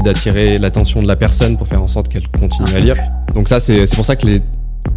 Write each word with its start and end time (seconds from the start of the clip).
d'attirer 0.00 0.58
l'attention 0.58 1.02
de 1.02 1.06
la 1.06 1.16
personne 1.16 1.56
pour 1.56 1.66
faire 1.66 1.82
en 1.82 1.88
sorte 1.88 2.08
qu'elle 2.08 2.28
continue 2.28 2.74
à 2.74 2.80
lire. 2.80 2.96
Donc 3.34 3.48
ça, 3.48 3.60
c'est 3.60 3.86
pour 3.94 4.04
ça 4.04 4.16
que 4.16 4.26
les, 4.26 4.42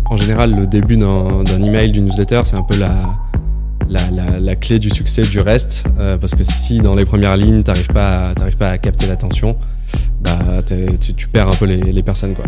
en 0.06 0.18
général, 0.18 0.56
le 0.56 0.68
début 0.68 0.98
d'un 0.98 1.62
email, 1.62 1.92
d'une 1.92 2.06
newsletter, 2.06 2.42
c'est 2.46 2.56
un 2.56 2.64
peu 2.64 2.78
la, 2.78 2.96
la, 3.90 4.40
la, 4.40 4.56
clé 4.56 4.80
du 4.80 4.90
succès 4.90 5.22
du 5.22 5.40
reste. 5.40 5.86
Euh, 6.00 6.18
parce 6.18 6.36
que 6.36 6.44
si 6.44 6.80
dans 6.80 6.96
les 6.96 7.06
premières 7.06 7.38
lignes, 7.38 7.64
t'arrives 7.64 7.88
pas, 7.88 8.34
pas 8.58 8.70
à 8.70 8.78
capter 8.78 9.08
l'attention, 9.08 9.58
bah, 10.22 10.40
tu, 11.00 11.14
tu, 11.14 11.28
perds 11.28 11.50
un 11.50 11.56
peu 11.56 11.66
les, 11.66 11.80
les 11.80 12.04
personnes, 12.04 12.36
quoi. 12.36 12.46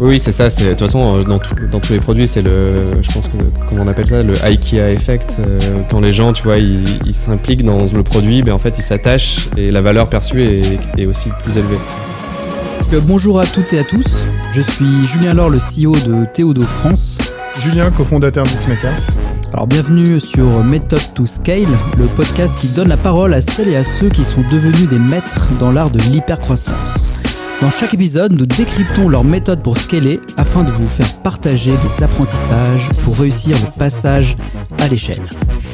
Oui, 0.00 0.18
c'est 0.18 0.32
ça. 0.32 0.50
C'est 0.50 0.64
de 0.64 0.70
toute 0.70 0.80
façon 0.80 1.18
euh, 1.18 1.22
dans, 1.22 1.40
dans, 1.70 1.80
tous 1.80 1.92
les 1.92 2.00
produits, 2.00 2.26
c'est 2.26 2.42
le, 2.42 3.02
je 3.02 3.12
pense 3.12 3.28
que 3.28 3.36
comment 3.68 3.82
on 3.82 3.88
appelle 3.88 4.08
ça, 4.08 4.22
le 4.22 4.34
IKEA 4.44 4.92
effect. 4.92 5.36
Euh, 5.38 5.82
quand 5.90 6.00
les 6.00 6.12
gens, 6.12 6.32
tu 6.32 6.42
vois, 6.44 6.58
ils 6.58 7.14
s'impliquent 7.14 7.64
dans 7.64 7.84
le 7.84 8.02
produit, 8.02 8.42
ben 8.42 8.52
en 8.52 8.58
fait, 8.58 8.78
ils 8.78 8.82
s'attachent 8.82 9.48
et 9.56 9.70
la 9.70 9.80
valeur 9.80 10.08
perçue 10.08 10.42
est, 10.42 10.78
est 10.98 11.06
aussi 11.06 11.30
plus 11.42 11.56
élevée. 11.56 11.78
Bonjour 13.04 13.40
à 13.40 13.46
toutes 13.46 13.72
et 13.72 13.78
à 13.78 13.84
tous. 13.84 14.22
Je 14.52 14.60
suis 14.60 15.06
Julien 15.06 15.32
Laure, 15.32 15.48
le 15.48 15.58
CEO 15.58 15.92
de 15.92 16.26
Théodo 16.26 16.62
France. 16.62 17.18
Julien, 17.60 17.90
cofondateur 17.90 18.44
d'Xmakers. 18.44 19.00
Alors 19.52 19.66
bienvenue 19.66 20.18
sur 20.18 20.64
Method 20.64 21.00
to 21.14 21.26
Scale, 21.26 21.68
le 21.98 22.06
podcast 22.06 22.58
qui 22.58 22.68
donne 22.68 22.88
la 22.88 22.96
parole 22.96 23.34
à 23.34 23.40
celles 23.40 23.68
et 23.68 23.76
à 23.76 23.84
ceux 23.84 24.08
qui 24.08 24.24
sont 24.24 24.42
devenus 24.50 24.88
des 24.88 24.98
maîtres 24.98 25.48
dans 25.58 25.70
l'art 25.70 25.90
de 25.90 26.00
l'hypercroissance. 26.00 27.12
Dans 27.62 27.70
chaque 27.70 27.94
épisode, 27.94 28.32
nous 28.32 28.44
décryptons 28.44 29.08
leur 29.08 29.22
méthode 29.22 29.62
pour 29.62 29.78
scaler 29.78 30.18
afin 30.36 30.64
de 30.64 30.72
vous 30.72 30.88
faire 30.88 31.06
partager 31.18 31.70
des 31.70 32.02
apprentissages 32.02 32.88
pour 33.04 33.16
réussir 33.16 33.56
le 33.64 33.70
passage 33.78 34.36
à 34.80 34.88
l'échelle. 34.88 35.22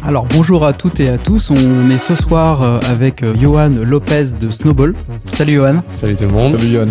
Alors 0.05 0.27
bonjour 0.27 0.67
à 0.67 0.75
toutes 0.75 1.00
et 1.00 1.08
à 1.08 1.17
tous, 1.17 1.50
on 1.50 1.89
est 1.91 1.97
ce 1.97 2.14
soir 2.14 2.62
euh, 2.62 2.78
avec 2.91 3.22
euh, 3.22 3.34
Johan 3.41 3.70
Lopez 3.70 4.27
de 4.39 4.50
Snowball. 4.50 4.95
Salut 5.25 5.55
Johan. 5.55 5.77
Salut 5.91 6.17
tout 6.17 6.25
le 6.25 6.28
monde. 6.28 6.58
Salut 6.58 6.72
Johan. 6.72 6.89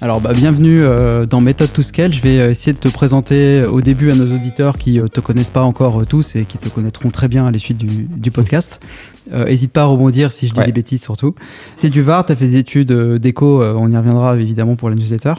Alors 0.00 0.20
bah, 0.20 0.32
bienvenue 0.32 0.80
euh, 0.80 1.26
dans 1.26 1.40
Méthode 1.40 1.72
to 1.72 1.82
Scale. 1.82 2.12
Je 2.12 2.22
vais 2.22 2.38
euh, 2.38 2.50
essayer 2.50 2.72
de 2.72 2.78
te 2.78 2.86
présenter 2.86 3.64
au 3.64 3.80
début 3.80 4.12
à 4.12 4.14
nos 4.14 4.32
auditeurs 4.32 4.76
qui 4.76 5.00
euh, 5.00 5.08
te 5.08 5.18
connaissent 5.18 5.50
pas 5.50 5.64
encore 5.64 6.06
tous 6.06 6.36
et 6.36 6.44
qui 6.44 6.56
te 6.56 6.68
connaîtront 6.68 7.10
très 7.10 7.26
bien 7.26 7.48
à 7.48 7.50
la 7.50 7.58
suite 7.58 7.78
du, 7.78 8.04
du 8.04 8.30
podcast. 8.30 8.78
N'hésite 9.30 9.72
pas 9.72 9.82
à 9.82 9.84
rebondir 9.84 10.30
si 10.30 10.48
je 10.48 10.54
dis 10.54 10.64
des 10.64 10.72
bêtises 10.72 11.02
surtout. 11.02 11.34
Tu 11.80 11.88
es 11.88 11.90
du 11.90 12.00
VAR, 12.00 12.24
tu 12.24 12.32
as 12.32 12.36
fait 12.36 12.46
des 12.46 12.56
études 12.56 12.90
d'éco, 12.90 13.62
on 13.62 13.90
y 13.90 13.96
reviendra 13.96 14.34
évidemment 14.36 14.74
pour 14.74 14.88
la 14.88 14.94
newsletter. 14.94 15.34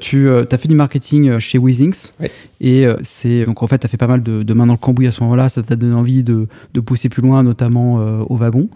tu 0.00 0.28
as 0.28 0.58
fait 0.58 0.66
du 0.66 0.74
marketing 0.74 1.38
chez 1.38 1.58
Weezings 1.58 2.10
et 2.60 2.86
c'est 3.02 3.44
donc 3.44 3.62
en 3.62 3.68
fait 3.68 3.78
tu 3.78 3.86
as 3.86 3.88
fait 3.88 3.96
pas 3.96 4.08
mal 4.08 4.24
de, 4.24 4.42
de 4.42 4.52
mains 4.52 4.66
dans 4.66 4.72
le 4.72 4.78
cambouis 4.78 5.06
à 5.06 5.12
ce 5.12 5.22
moment-là, 5.22 5.48
ça 5.48 5.62
t'a 5.62 5.76
donné 5.76 5.94
envie 5.94 6.24
de, 6.24 6.48
de, 6.74 6.80
pousser 6.80 7.08
plus 7.08 7.22
loin 7.22 7.44
notamment 7.44 7.98
au 8.28 8.34
wagon. 8.34 8.68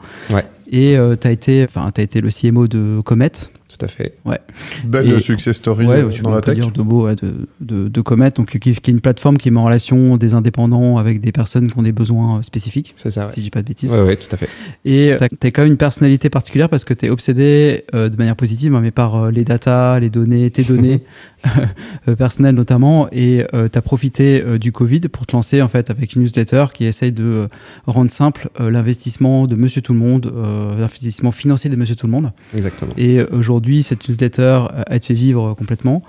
Et 0.70 0.96
tu 1.20 1.26
as 1.26 1.32
été 1.32 1.64
enfin 1.64 1.90
tu 1.92 2.00
as 2.00 2.04
été 2.04 2.20
le 2.20 2.28
CMO 2.30 2.68
de 2.68 3.00
Comet 3.04 3.32
tout 3.76 3.84
à 3.84 3.88
fait. 3.88 4.16
Ouais. 4.24 4.38
Belle 4.84 5.20
success 5.20 5.56
story 5.56 5.86
ouais, 5.86 6.04
dans 6.22 6.30
la 6.30 6.40
tech. 6.40 6.54
Dire 6.54 6.70
de, 6.70 6.82
beau, 6.82 7.08
de, 7.10 7.48
de, 7.60 7.88
de, 7.88 8.00
Comet, 8.00 8.30
donc, 8.30 8.58
qui, 8.58 8.60
qui, 8.60 8.90
est 8.90 8.92
une 8.92 9.00
plateforme 9.00 9.36
qui 9.36 9.50
met 9.50 9.58
en 9.58 9.64
relation 9.64 10.16
des 10.16 10.34
indépendants 10.34 10.98
avec 10.98 11.20
des 11.20 11.32
personnes 11.32 11.70
qui 11.70 11.78
ont 11.78 11.82
des 11.82 11.92
besoins 11.92 12.42
spécifiques. 12.42 12.92
C'est 12.96 13.10
ça. 13.10 13.28
Si 13.30 13.40
je 13.40 13.44
dis 13.44 13.50
pas 13.50 13.62
de 13.62 13.66
bêtises. 13.66 13.92
Ouais, 13.92 14.16
tout 14.16 14.28
à 14.32 14.36
fait. 14.36 14.48
Et 14.84 15.14
tu 15.18 15.24
as, 15.24 15.50
quand 15.50 15.62
même 15.62 15.72
une 15.72 15.76
personnalité 15.76 16.30
particulière 16.30 16.68
parce 16.68 16.84
que 16.84 16.94
tu 16.94 17.06
es 17.06 17.10
obsédé 17.10 17.84
euh, 17.94 18.08
de 18.08 18.16
manière 18.16 18.36
positive, 18.36 18.74
hein, 18.74 18.80
mais 18.80 18.90
par 18.90 19.16
euh, 19.16 19.30
les 19.30 19.44
datas, 19.44 19.98
les 19.98 20.10
données, 20.10 20.50
tes 20.50 20.62
données, 20.62 21.02
Euh, 22.06 22.16
personnel 22.16 22.54
notamment, 22.54 23.08
et 23.12 23.46
euh, 23.54 23.66
tu 23.72 23.78
as 23.78 23.82
profité 23.82 24.42
euh, 24.42 24.58
du 24.58 24.72
Covid 24.72 25.00
pour 25.00 25.26
te 25.26 25.34
lancer 25.34 25.62
en 25.62 25.68
fait 25.68 25.88
avec 25.88 26.14
une 26.14 26.22
newsletter 26.22 26.66
qui 26.74 26.84
essaye 26.84 27.12
de 27.12 27.48
rendre 27.86 28.10
simple 28.10 28.50
l'investissement 28.58 29.46
de 29.46 29.54
Monsieur 29.54 29.80
Tout 29.80 29.94
le 29.94 29.98
Monde, 29.98 30.32
l'investissement 30.78 31.32
financier 31.32 31.70
de 31.70 31.76
Monsieur 31.76 31.96
Tout 31.96 32.06
le 32.06 32.12
Monde. 32.12 32.32
Exactement. 32.54 32.92
Et 32.98 33.22
aujourd'hui, 33.22 33.82
cette 33.82 34.06
newsletter, 34.06 34.64
elle 34.88 35.00
te 35.00 35.06
fait 35.06 35.14
vivre 35.14 35.54
complètement. 35.54 36.02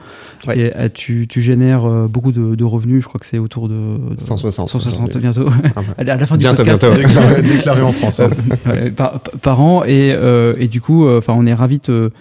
Et 0.54 0.72
tu, 0.94 1.28
tu, 1.28 1.42
génères 1.42 1.88
beaucoup 2.10 2.34
de, 2.34 2.56
de, 2.56 2.64
revenus, 2.64 3.04
je 3.04 3.08
crois 3.08 3.20
que 3.20 3.26
c'est 3.26 3.40
autour 3.40 3.70
de 3.70 3.98
160. 4.18 4.70
160 4.70 5.18
bientôt. 5.18 5.48
à 5.98 6.04
la 6.04 6.26
fin 6.26 6.36
du 6.36 6.42
bientôt, 6.42 6.58
podcast. 6.58 6.82
Bientôt. 6.82 6.98
déclaré, 6.98 7.42
déclaré 7.42 7.82
en 7.82 7.94
France. 7.94 8.20
Hein. 8.20 8.30
par, 8.96 9.22
par, 9.22 9.62
an. 9.62 9.84
Et, 9.86 10.16
et 10.60 10.68
du 10.68 10.82
coup, 10.82 11.08
enfin, 11.08 11.34
on 11.38 11.46
est 11.46 11.54
ravis 11.54 11.80
de 11.80 12.12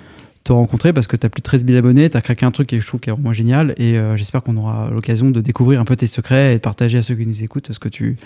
te 0.44 0.52
rencontrer 0.52 0.92
parce 0.92 1.06
que 1.06 1.16
tu 1.16 1.26
as 1.26 1.30
plus 1.30 1.40
de 1.40 1.44
13 1.44 1.66
000 1.66 1.78
abonnés, 1.78 2.08
tu 2.10 2.16
as 2.16 2.20
craqué 2.20 2.44
un 2.44 2.50
truc 2.50 2.68
qui 2.68 2.80
je 2.80 2.86
trouve 2.86 3.00
qui 3.00 3.08
est 3.08 3.12
vraiment 3.12 3.32
génial 3.32 3.74
et 3.78 3.98
euh, 3.98 4.16
j'espère 4.16 4.42
qu'on 4.42 4.56
aura 4.58 4.90
l'occasion 4.90 5.30
de 5.30 5.40
découvrir 5.40 5.80
un 5.80 5.86
peu 5.86 5.96
tes 5.96 6.06
secrets 6.06 6.52
et 6.52 6.56
de 6.56 6.60
partager 6.60 6.98
à 6.98 7.02
ceux 7.02 7.14
qui 7.14 7.26
nous 7.26 7.42
écoutent 7.42 7.72
ce 7.72 7.78
que 7.78 7.88
tu, 7.88 8.18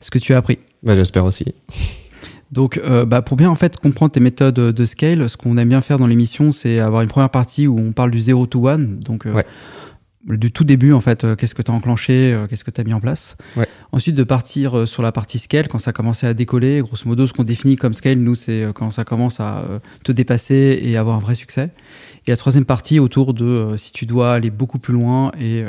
ce 0.00 0.10
que 0.10 0.18
tu 0.18 0.32
as 0.32 0.38
appris. 0.38 0.58
Bah, 0.82 0.96
J'espère 0.96 1.24
aussi. 1.24 1.54
Donc, 2.50 2.78
euh, 2.78 3.04
bah, 3.04 3.22
pour 3.22 3.36
bien 3.36 3.50
en 3.50 3.54
fait 3.56 3.76
comprendre 3.76 4.12
tes 4.12 4.20
méthodes 4.20 4.54
de 4.54 4.84
scale, 4.84 5.28
ce 5.28 5.36
qu'on 5.36 5.58
aime 5.58 5.68
bien 5.68 5.82
faire 5.82 5.98
dans 5.98 6.06
l'émission, 6.06 6.52
c'est 6.52 6.78
avoir 6.78 7.02
une 7.02 7.08
première 7.08 7.30
partie 7.30 7.66
où 7.66 7.78
on 7.78 7.92
parle 7.92 8.10
du 8.10 8.20
0 8.20 8.46
to 8.46 8.68
1. 8.68 8.78
Donc, 8.78 9.26
euh, 9.26 9.32
ouais 9.32 9.44
du 10.26 10.50
tout 10.50 10.64
début 10.64 10.92
en 10.92 11.00
fait, 11.00 11.24
euh, 11.24 11.36
qu'est-ce 11.36 11.54
que 11.54 11.62
tu 11.62 11.70
as 11.70 11.74
enclenché, 11.74 12.32
euh, 12.32 12.46
qu'est-ce 12.46 12.64
que 12.64 12.70
tu 12.70 12.80
as 12.80 12.84
mis 12.84 12.94
en 12.94 13.00
place. 13.00 13.36
Ouais. 13.56 13.66
Ensuite 13.92 14.16
de 14.16 14.24
partir 14.24 14.76
euh, 14.76 14.86
sur 14.86 15.02
la 15.02 15.12
partie 15.12 15.38
scale 15.38 15.68
quand 15.68 15.78
ça 15.78 15.90
a 15.90 15.92
commencé 15.92 16.26
à 16.26 16.34
décoller, 16.34 16.80
grosso 16.80 17.08
modo 17.08 17.26
ce 17.26 17.32
qu'on 17.32 17.44
définit 17.44 17.76
comme 17.76 17.94
scale 17.94 18.18
nous 18.18 18.34
c'est 18.34 18.66
quand 18.74 18.90
ça 18.90 19.04
commence 19.04 19.38
à 19.40 19.64
te 20.02 20.12
dépasser 20.12 20.80
et 20.82 20.96
avoir 20.96 21.16
un 21.16 21.20
vrai 21.20 21.34
succès. 21.34 21.70
Et 22.26 22.30
la 22.30 22.36
troisième 22.36 22.64
partie 22.64 22.98
autour 22.98 23.34
de 23.34 23.74
si 23.76 23.92
tu 23.92 24.06
dois 24.06 24.34
aller 24.34 24.50
beaucoup 24.50 24.78
plus 24.78 24.92
loin 24.92 25.30
et, 25.40 25.62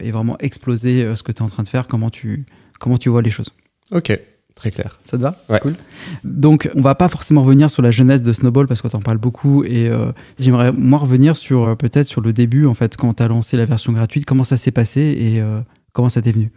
et 0.00 0.12
vraiment 0.12 0.36
exploser 0.38 1.16
ce 1.16 1.22
que 1.22 1.32
tu 1.32 1.38
es 1.38 1.42
en 1.42 1.48
train 1.48 1.62
de 1.62 1.68
faire, 1.68 1.86
comment 1.86 2.10
tu, 2.10 2.46
comment 2.78 2.98
tu 2.98 3.08
vois 3.08 3.22
les 3.22 3.30
choses. 3.30 3.50
Ok. 3.90 4.18
Très 4.54 4.70
clair. 4.70 5.00
Ça 5.02 5.16
te 5.16 5.22
va 5.22 5.36
ouais. 5.48 5.58
Cool. 5.60 5.74
Donc, 6.22 6.70
on 6.74 6.80
va 6.80 6.94
pas 6.94 7.08
forcément 7.08 7.42
revenir 7.42 7.70
sur 7.70 7.82
la 7.82 7.90
jeunesse 7.90 8.22
de 8.22 8.32
Snowball 8.32 8.66
parce 8.66 8.82
qu'on 8.82 8.88
t'en 8.88 9.00
parle 9.00 9.18
beaucoup. 9.18 9.64
Et 9.64 9.88
euh, 9.88 10.12
j'aimerais, 10.38 10.70
moi, 10.72 10.98
revenir 11.00 11.36
sur 11.36 11.68
euh, 11.68 11.74
peut-être 11.74 12.06
sur 12.06 12.20
le 12.20 12.32
début, 12.32 12.66
en 12.66 12.74
fait, 12.74 12.96
quand 12.96 13.14
tu 13.14 13.22
as 13.22 13.28
lancé 13.28 13.56
la 13.56 13.64
version 13.64 13.92
gratuite, 13.92 14.24
comment 14.24 14.44
ça 14.44 14.56
s'est 14.56 14.70
passé 14.70 15.00
et 15.00 15.40
euh, 15.40 15.60
comment 15.92 16.08
ça 16.08 16.22
t'est 16.22 16.30
venu? 16.30 16.52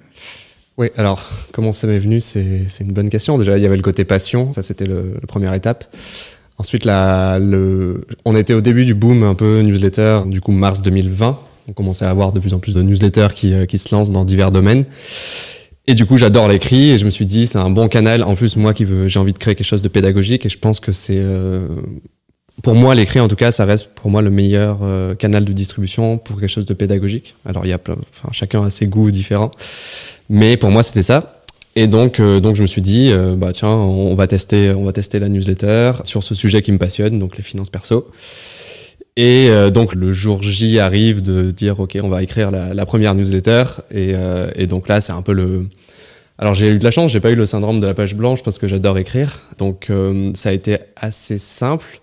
Oui, 0.78 0.90
alors, 0.96 1.28
comment 1.54 1.74
ça 1.74 1.88
m'est 1.88 1.98
venu 1.98 2.22
C'est 2.22 2.68
une 2.80 2.94
bonne 2.94 3.10
question. 3.10 3.40
Déjà, 3.40 3.58
il 3.58 3.64
y 3.64 3.66
avait 3.66 3.76
le 3.76 3.82
côté 3.82 4.06
passion, 4.06 4.54
ça 4.54 4.62
c'était 4.62 4.86
le 4.86 5.16
première 5.28 5.56
étape. 5.56 5.86
Ensuite, 6.60 6.86
la, 6.86 7.40
le, 7.40 8.06
on 8.26 8.36
était 8.36 8.54
au 8.54 8.62
début 8.62 8.86
du 8.86 8.94
boom 8.94 9.24
un 9.24 9.34
peu 9.34 9.62
newsletter, 9.62 10.22
du 10.28 10.40
coup, 10.40 10.52
mars 10.52 10.84
2020. 10.84 11.40
On 11.68 11.74
commençait 11.74 12.06
à 12.06 12.12
avoir 12.12 12.32
de 12.32 12.40
plus 12.40 12.54
en 12.54 12.60
plus 12.60 12.76
de 12.76 12.84
newsletters 12.84 13.30
qui, 13.34 13.54
qui 13.66 13.80
se 13.80 13.94
lancent 13.94 14.12
dans 14.12 14.24
divers 14.24 14.52
domaines. 14.52 14.86
Et 15.88 15.94
du 15.94 16.06
coup, 16.06 16.18
j'adore 16.18 16.50
l'écrit 16.50 16.92
et 16.92 16.98
je 16.98 17.06
me 17.06 17.10
suis 17.10 17.26
dit, 17.26 17.48
c'est 17.48 17.58
un 17.58 17.70
bon 17.70 17.88
canal. 17.88 18.24
En 18.24 18.36
plus, 18.36 18.58
moi 18.58 18.74
qui 18.74 18.84
veux, 18.84 19.08
j'ai 19.08 19.20
envie 19.20 19.34
de 19.34 19.38
créer 19.38 19.56
quelque 19.56 19.68
chose 19.68 19.82
de 19.82 19.88
pédagogique 19.88 20.46
et 20.46 20.50
je 20.50 20.58
pense 20.58 20.82
que 20.82 20.92
c'est, 20.92 21.18
euh, 21.18 21.68
pour 22.64 22.76
moi, 22.76 22.96
l'écrit, 22.96 23.20
en 23.20 23.28
tout 23.28 23.36
cas, 23.36 23.52
ça 23.52 23.66
reste 23.66 23.90
pour 23.96 24.10
moi 24.10 24.22
le 24.22 24.30
meilleur 24.30 24.80
euh, 24.82 25.14
canal 25.16 25.46
de 25.46 25.54
distribution 25.54 26.18
pour 26.18 26.40
quelque 26.40 26.50
chose 26.50 26.66
de 26.66 26.74
pédagogique. 26.74 27.36
Alors, 27.46 27.66
il 27.66 27.70
y 27.70 27.74
a 27.74 27.80
enfin, 27.80 28.30
chacun 28.32 28.66
a 28.66 28.70
ses 28.70 28.88
goûts 28.88 29.12
différents. 29.12 29.52
Mais 30.30 30.58
pour 30.58 30.72
moi, 30.72 30.84
c'était 30.84 31.04
ça. 31.04 31.42
Et 31.76 31.86
donc, 31.86 32.20
euh, 32.20 32.40
donc, 32.40 32.56
je 32.56 32.64
me 32.64 32.68
suis 32.68 32.82
dit, 32.82 33.12
euh, 33.12 33.36
bah, 33.36 33.52
tiens, 33.54 33.70
on 33.70 34.16
va 34.16 34.26
tester, 34.26 34.72
on 34.72 34.84
va 34.84 34.92
tester 34.92 35.20
la 35.20 35.30
newsletter 35.30 35.92
sur 36.04 36.24
ce 36.24 36.34
sujet 36.34 36.64
qui 36.64 36.72
me 36.72 36.80
passionne, 36.80 37.20
donc 37.20 37.38
les 37.38 37.44
finances 37.44 37.70
perso. 37.70 38.10
Et 39.18 39.50
euh, 39.50 39.72
donc 39.72 39.96
le 39.96 40.14
jour 40.14 40.44
J 40.44 40.78
arrive 40.78 41.24
de 41.24 41.50
dire 41.50 41.80
ok 41.80 41.98
on 42.04 42.08
va 42.08 42.22
écrire 42.22 42.52
la, 42.52 42.86
première 42.86 43.16
newsletter. 43.16 43.64
Et, 43.92 44.12
euh, 44.14 44.52
et 44.56 44.68
donc 44.68 44.88
là 44.88 45.02
c'est 45.02 45.12
un 45.12 45.24
peu 45.24 45.34
le 45.34 45.68
alors 46.38 46.54
j'ai 46.54 46.68
eu 46.70 46.78
de 46.78 46.84
la 46.84 46.92
chance 46.92 47.12
j'ai 47.12 47.20
pas 47.20 47.32
eu 47.32 47.36
le 47.36 47.48
syndrome 47.48 47.80
de 47.80 47.88
la 47.88 47.96
page 47.96 48.14
blanche 48.16 48.44
parce 48.44 48.60
que 48.60 48.68
j'adore 48.68 48.98
écrire. 49.00 49.42
Donc 49.58 49.88
euh, 49.90 50.32
ça 50.36 50.50
a 50.50 50.52
été 50.52 50.78
assez 50.96 51.40
simple 51.40 52.00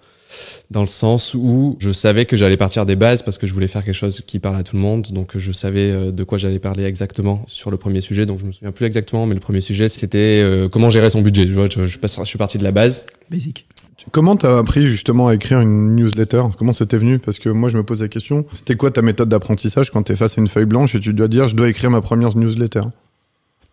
dans 0.72 0.80
le 0.80 0.88
sens 0.88 1.34
où 1.34 1.76
je 1.78 1.92
savais 1.92 2.24
que 2.24 2.36
j'allais 2.36 2.56
partir 2.56 2.84
des 2.84 2.96
bases 2.96 3.22
parce 3.22 3.38
que 3.38 3.46
je 3.46 3.52
voulais 3.52 3.68
faire 3.68 3.84
quelque 3.84 3.94
chose 3.94 4.20
qui 4.26 4.40
parle 4.40 4.56
à 4.56 4.64
tout 4.64 4.74
le 4.74 4.82
monde. 4.82 5.06
Donc 5.12 5.38
je 5.38 5.52
savais 5.52 5.92
euh, 5.92 6.10
de 6.10 6.24
quoi 6.24 6.38
j'allais 6.38 6.58
parler 6.58 6.84
exactement 6.84 7.44
sur 7.46 7.70
le 7.70 7.76
premier 7.76 8.00
sujet. 8.00 8.26
Donc 8.26 8.40
je 8.40 8.44
me 8.44 8.50
souviens 8.50 8.72
plus 8.72 8.86
exactement 8.86 9.26
mais 9.26 9.34
le 9.34 9.40
premier 9.40 9.60
sujet 9.60 9.88
c'était 9.88 10.42
euh, 10.42 10.68
comment 10.68 10.90
gérer 10.90 11.10
son 11.10 11.22
budget. 11.22 11.46
Je, 11.46 11.84
je, 11.84 12.24
suis 12.24 12.38
parti 12.38 12.58
de 12.58 12.64
la 12.64 12.72
base. 12.72 13.06
Basic 13.30 13.66
Comment 14.12 14.36
t'as 14.36 14.58
appris 14.58 14.88
justement 14.88 15.28
à 15.28 15.34
écrire 15.34 15.60
une 15.60 15.96
newsletter? 15.96 16.42
Comment 16.58 16.72
c'était 16.72 16.98
venu? 16.98 17.18
Parce 17.18 17.38
que 17.38 17.48
moi 17.48 17.68
je 17.68 17.76
me 17.76 17.82
pose 17.82 18.02
la 18.02 18.08
question, 18.08 18.44
c'était 18.52 18.76
quoi 18.76 18.90
ta 18.90 19.02
méthode 19.02 19.28
d'apprentissage 19.28 19.90
quand 19.90 20.02
t'es 20.02 20.16
face 20.16 20.38
à 20.38 20.40
une 20.40 20.48
feuille 20.48 20.66
blanche 20.66 20.94
et 20.94 21.00
tu 21.00 21.12
dois 21.12 21.28
dire 21.28 21.48
je 21.48 21.56
dois 21.56 21.68
écrire 21.68 21.90
ma 21.90 22.00
première 22.00 22.36
newsletter? 22.36 22.82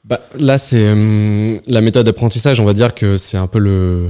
Bah, 0.05 0.19
Là 0.39 0.57
c'est 0.57 0.91
hum, 0.91 1.59
la 1.67 1.81
méthode 1.81 2.05
d'apprentissage, 2.05 2.59
on 2.59 2.65
va 2.65 2.73
dire 2.73 2.95
que 2.95 3.17
c'est 3.17 3.37
un 3.37 3.47
peu 3.47 3.59
le... 3.59 4.09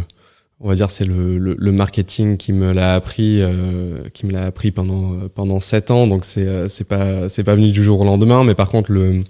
On 0.63 0.68
va 0.68 0.75
dire 0.75 0.91
c'est 0.91 1.06
le, 1.06 1.39
le, 1.39 1.71
marketing 1.71 2.38
qui 2.38 2.53
me 2.53 2.71
l'a 2.71 2.94
appris, 2.94 3.41
euh, 3.41 4.03
qui 4.13 4.27
me 4.27 4.31
l'a 4.31 4.45
appris 4.45 4.69
pendant 4.69 5.27
pendant 5.33 5.59
sept 5.59 5.89
ans. 5.89 6.06
Donc 6.06 6.23
c'est 6.23 6.45
euh, 6.45 6.68
c'est 6.68 6.83
pas 6.83 7.29
c'est 7.29 7.44
pas 7.44 7.56
venu 7.56 7.71
du 7.71 7.83
jour 7.83 8.00
au 8.00 8.03
lendemain, 8.03 8.44
mais 8.44 8.53
par 8.53 8.69
contre 8.69 8.91
le 8.91 9.23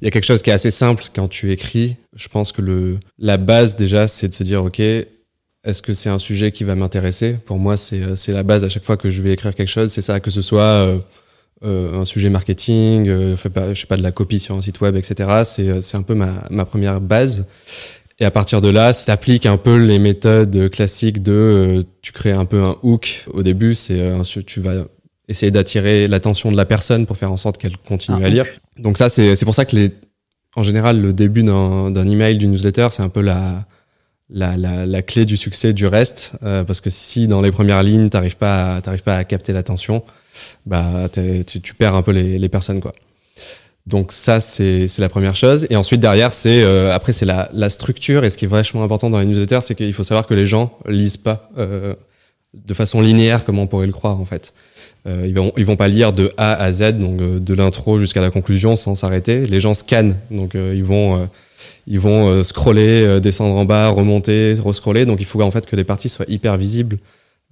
il 0.00 0.04
y 0.04 0.08
a 0.08 0.10
quelque 0.10 0.24
chose 0.24 0.42
qui 0.42 0.50
est 0.50 0.52
assez 0.52 0.72
simple 0.72 1.04
quand 1.14 1.28
tu 1.28 1.52
écris. 1.52 1.94
Je 2.16 2.26
pense 2.26 2.50
que 2.50 2.62
le 2.62 2.98
la 3.20 3.36
base 3.36 3.76
déjà 3.76 4.08
c'est 4.08 4.26
de 4.26 4.34
se 4.34 4.42
dire 4.42 4.64
ok 4.64 4.82
est-ce 5.66 5.82
que 5.82 5.92
c'est 5.92 6.08
un 6.08 6.18
sujet 6.18 6.52
qui 6.52 6.64
va 6.64 6.74
m'intéresser? 6.74 7.34
Pour 7.44 7.58
moi, 7.58 7.76
c'est 7.76 8.28
la 8.28 8.42
base 8.42 8.64
à 8.64 8.68
chaque 8.68 8.84
fois 8.84 8.96
que 8.96 9.10
je 9.10 9.20
vais 9.20 9.32
écrire 9.32 9.54
quelque 9.54 9.68
chose. 9.68 9.90
C'est 9.90 10.02
ça, 10.02 10.20
que 10.20 10.30
ce 10.30 10.40
soit 10.40 10.62
euh, 10.62 10.98
euh, 11.64 12.00
un 12.00 12.04
sujet 12.04 12.30
marketing, 12.30 13.08
euh, 13.08 13.36
je 13.36 13.80
sais 13.80 13.86
pas, 13.86 13.96
de 13.96 14.02
la 14.02 14.12
copie 14.12 14.40
sur 14.40 14.54
un 14.54 14.62
site 14.62 14.80
web, 14.80 14.96
etc. 14.96 15.42
C'est 15.44 15.96
un 15.96 16.02
peu 16.02 16.14
ma, 16.14 16.44
ma 16.50 16.64
première 16.64 17.00
base. 17.00 17.46
Et 18.18 18.24
à 18.24 18.30
partir 18.30 18.60
de 18.60 18.68
là, 18.68 18.92
ça 18.92 19.12
applique 19.12 19.44
un 19.44 19.58
peu 19.58 19.76
les 19.76 19.98
méthodes 19.98 20.70
classiques 20.70 21.22
de 21.22 21.32
euh, 21.32 21.82
tu 22.00 22.12
crées 22.12 22.32
un 22.32 22.46
peu 22.46 22.62
un 22.62 22.76
hook. 22.82 23.24
Au 23.32 23.42
début, 23.42 23.74
c'est 23.74 24.00
euh, 24.00 24.22
tu 24.46 24.60
vas 24.60 24.84
essayer 25.28 25.50
d'attirer 25.50 26.08
l'attention 26.08 26.50
de 26.50 26.56
la 26.56 26.64
personne 26.64 27.04
pour 27.04 27.18
faire 27.18 27.30
en 27.30 27.36
sorte 27.36 27.58
qu'elle 27.58 27.76
continue 27.76 28.24
à 28.24 28.28
lire. 28.28 28.46
Donc 28.78 28.96
ça, 28.96 29.08
c'est 29.08 29.44
pour 29.44 29.54
ça 29.54 29.66
que 29.66 29.76
les, 29.76 29.92
en 30.54 30.62
général, 30.62 31.00
le 31.00 31.12
début 31.12 31.42
d'un 31.42 31.90
d'un 31.90 32.08
email, 32.08 32.38
d'une 32.38 32.52
newsletter, 32.52 32.88
c'est 32.90 33.02
un 33.02 33.10
peu 33.10 33.20
la, 33.20 33.66
la, 34.28 34.56
la, 34.56 35.02
clé 35.02 35.24
du 35.24 35.36
succès 35.36 35.72
du 35.72 35.86
reste. 35.86 36.32
Euh, 36.42 36.64
parce 36.64 36.80
que 36.80 36.90
si 36.90 37.28
dans 37.28 37.40
les 37.40 37.52
premières 37.52 37.82
lignes, 37.82 38.08
t'arrives 38.08 38.36
pas, 38.36 38.80
t'arrives 38.82 39.02
pas 39.02 39.16
à 39.16 39.24
capter 39.24 39.52
l'attention, 39.52 40.02
bah 40.64 41.08
tu, 41.12 41.60
tu 41.60 41.74
perds 41.74 41.94
un 41.94 42.02
peu 42.02 42.12
les, 42.12 42.38
les 42.38 42.48
personnes, 42.48 42.80
quoi. 42.80 42.92
Donc 43.86 44.10
ça, 44.10 44.40
c'est 44.40 44.88
la 44.98 45.08
première 45.08 45.36
chose. 45.36 45.68
Et 45.70 45.76
ensuite, 45.76 46.00
derrière, 46.00 46.32
c'est 46.32 46.62
euh, 46.62 46.92
après, 46.92 47.12
c'est 47.12 47.24
la, 47.24 47.48
la 47.52 47.70
structure. 47.70 48.24
Et 48.24 48.30
ce 48.30 48.36
qui 48.36 48.44
est 48.46 48.48
vachement 48.48 48.82
important 48.82 49.10
dans 49.10 49.20
les 49.20 49.26
newsletters, 49.26 49.60
c'est 49.62 49.76
qu'il 49.76 49.92
faut 49.92 50.02
savoir 50.02 50.26
que 50.26 50.34
les 50.34 50.44
gens 50.44 50.76
lisent 50.88 51.16
pas 51.16 51.50
euh, 51.56 51.94
de 52.52 52.74
façon 52.74 53.00
linéaire 53.00 53.44
comme 53.44 53.60
on 53.60 53.68
pourrait 53.68 53.86
le 53.86 53.92
croire, 53.92 54.20
en 54.20 54.24
fait. 54.24 54.52
Ils, 55.08 55.36
vont, 55.36 55.52
ils 55.56 55.64
vont 55.64 55.76
pas 55.76 55.86
lire 55.86 56.10
de 56.10 56.32
A 56.36 56.54
à 56.54 56.72
Z, 56.72 56.94
donc 56.94 57.18
de 57.18 57.54
l'intro 57.54 58.00
jusqu'à 58.00 58.20
la 58.20 58.30
conclusion 58.30 58.74
sans 58.74 58.96
s'arrêter. 58.96 59.46
Les 59.46 59.60
gens 59.60 59.72
scannent, 59.72 60.16
donc 60.32 60.54
ils 60.54 60.82
vont, 60.82 61.28
ils 61.86 62.00
vont 62.00 62.28
euh, 62.28 62.44
scroller, 62.44 63.02
euh, 63.02 63.20
descendre 63.20 63.54
en 63.56 63.64
bas, 63.64 63.88
remonter, 63.88 64.54
rescroller. 64.64 65.06
Donc 65.06 65.20
il 65.20 65.26
faut 65.26 65.40
en 65.42 65.50
fait 65.50 65.66
que 65.66 65.76
les 65.76 65.84
parties 65.84 66.08
soient 66.08 66.26
hyper 66.28 66.56
visibles 66.56 66.98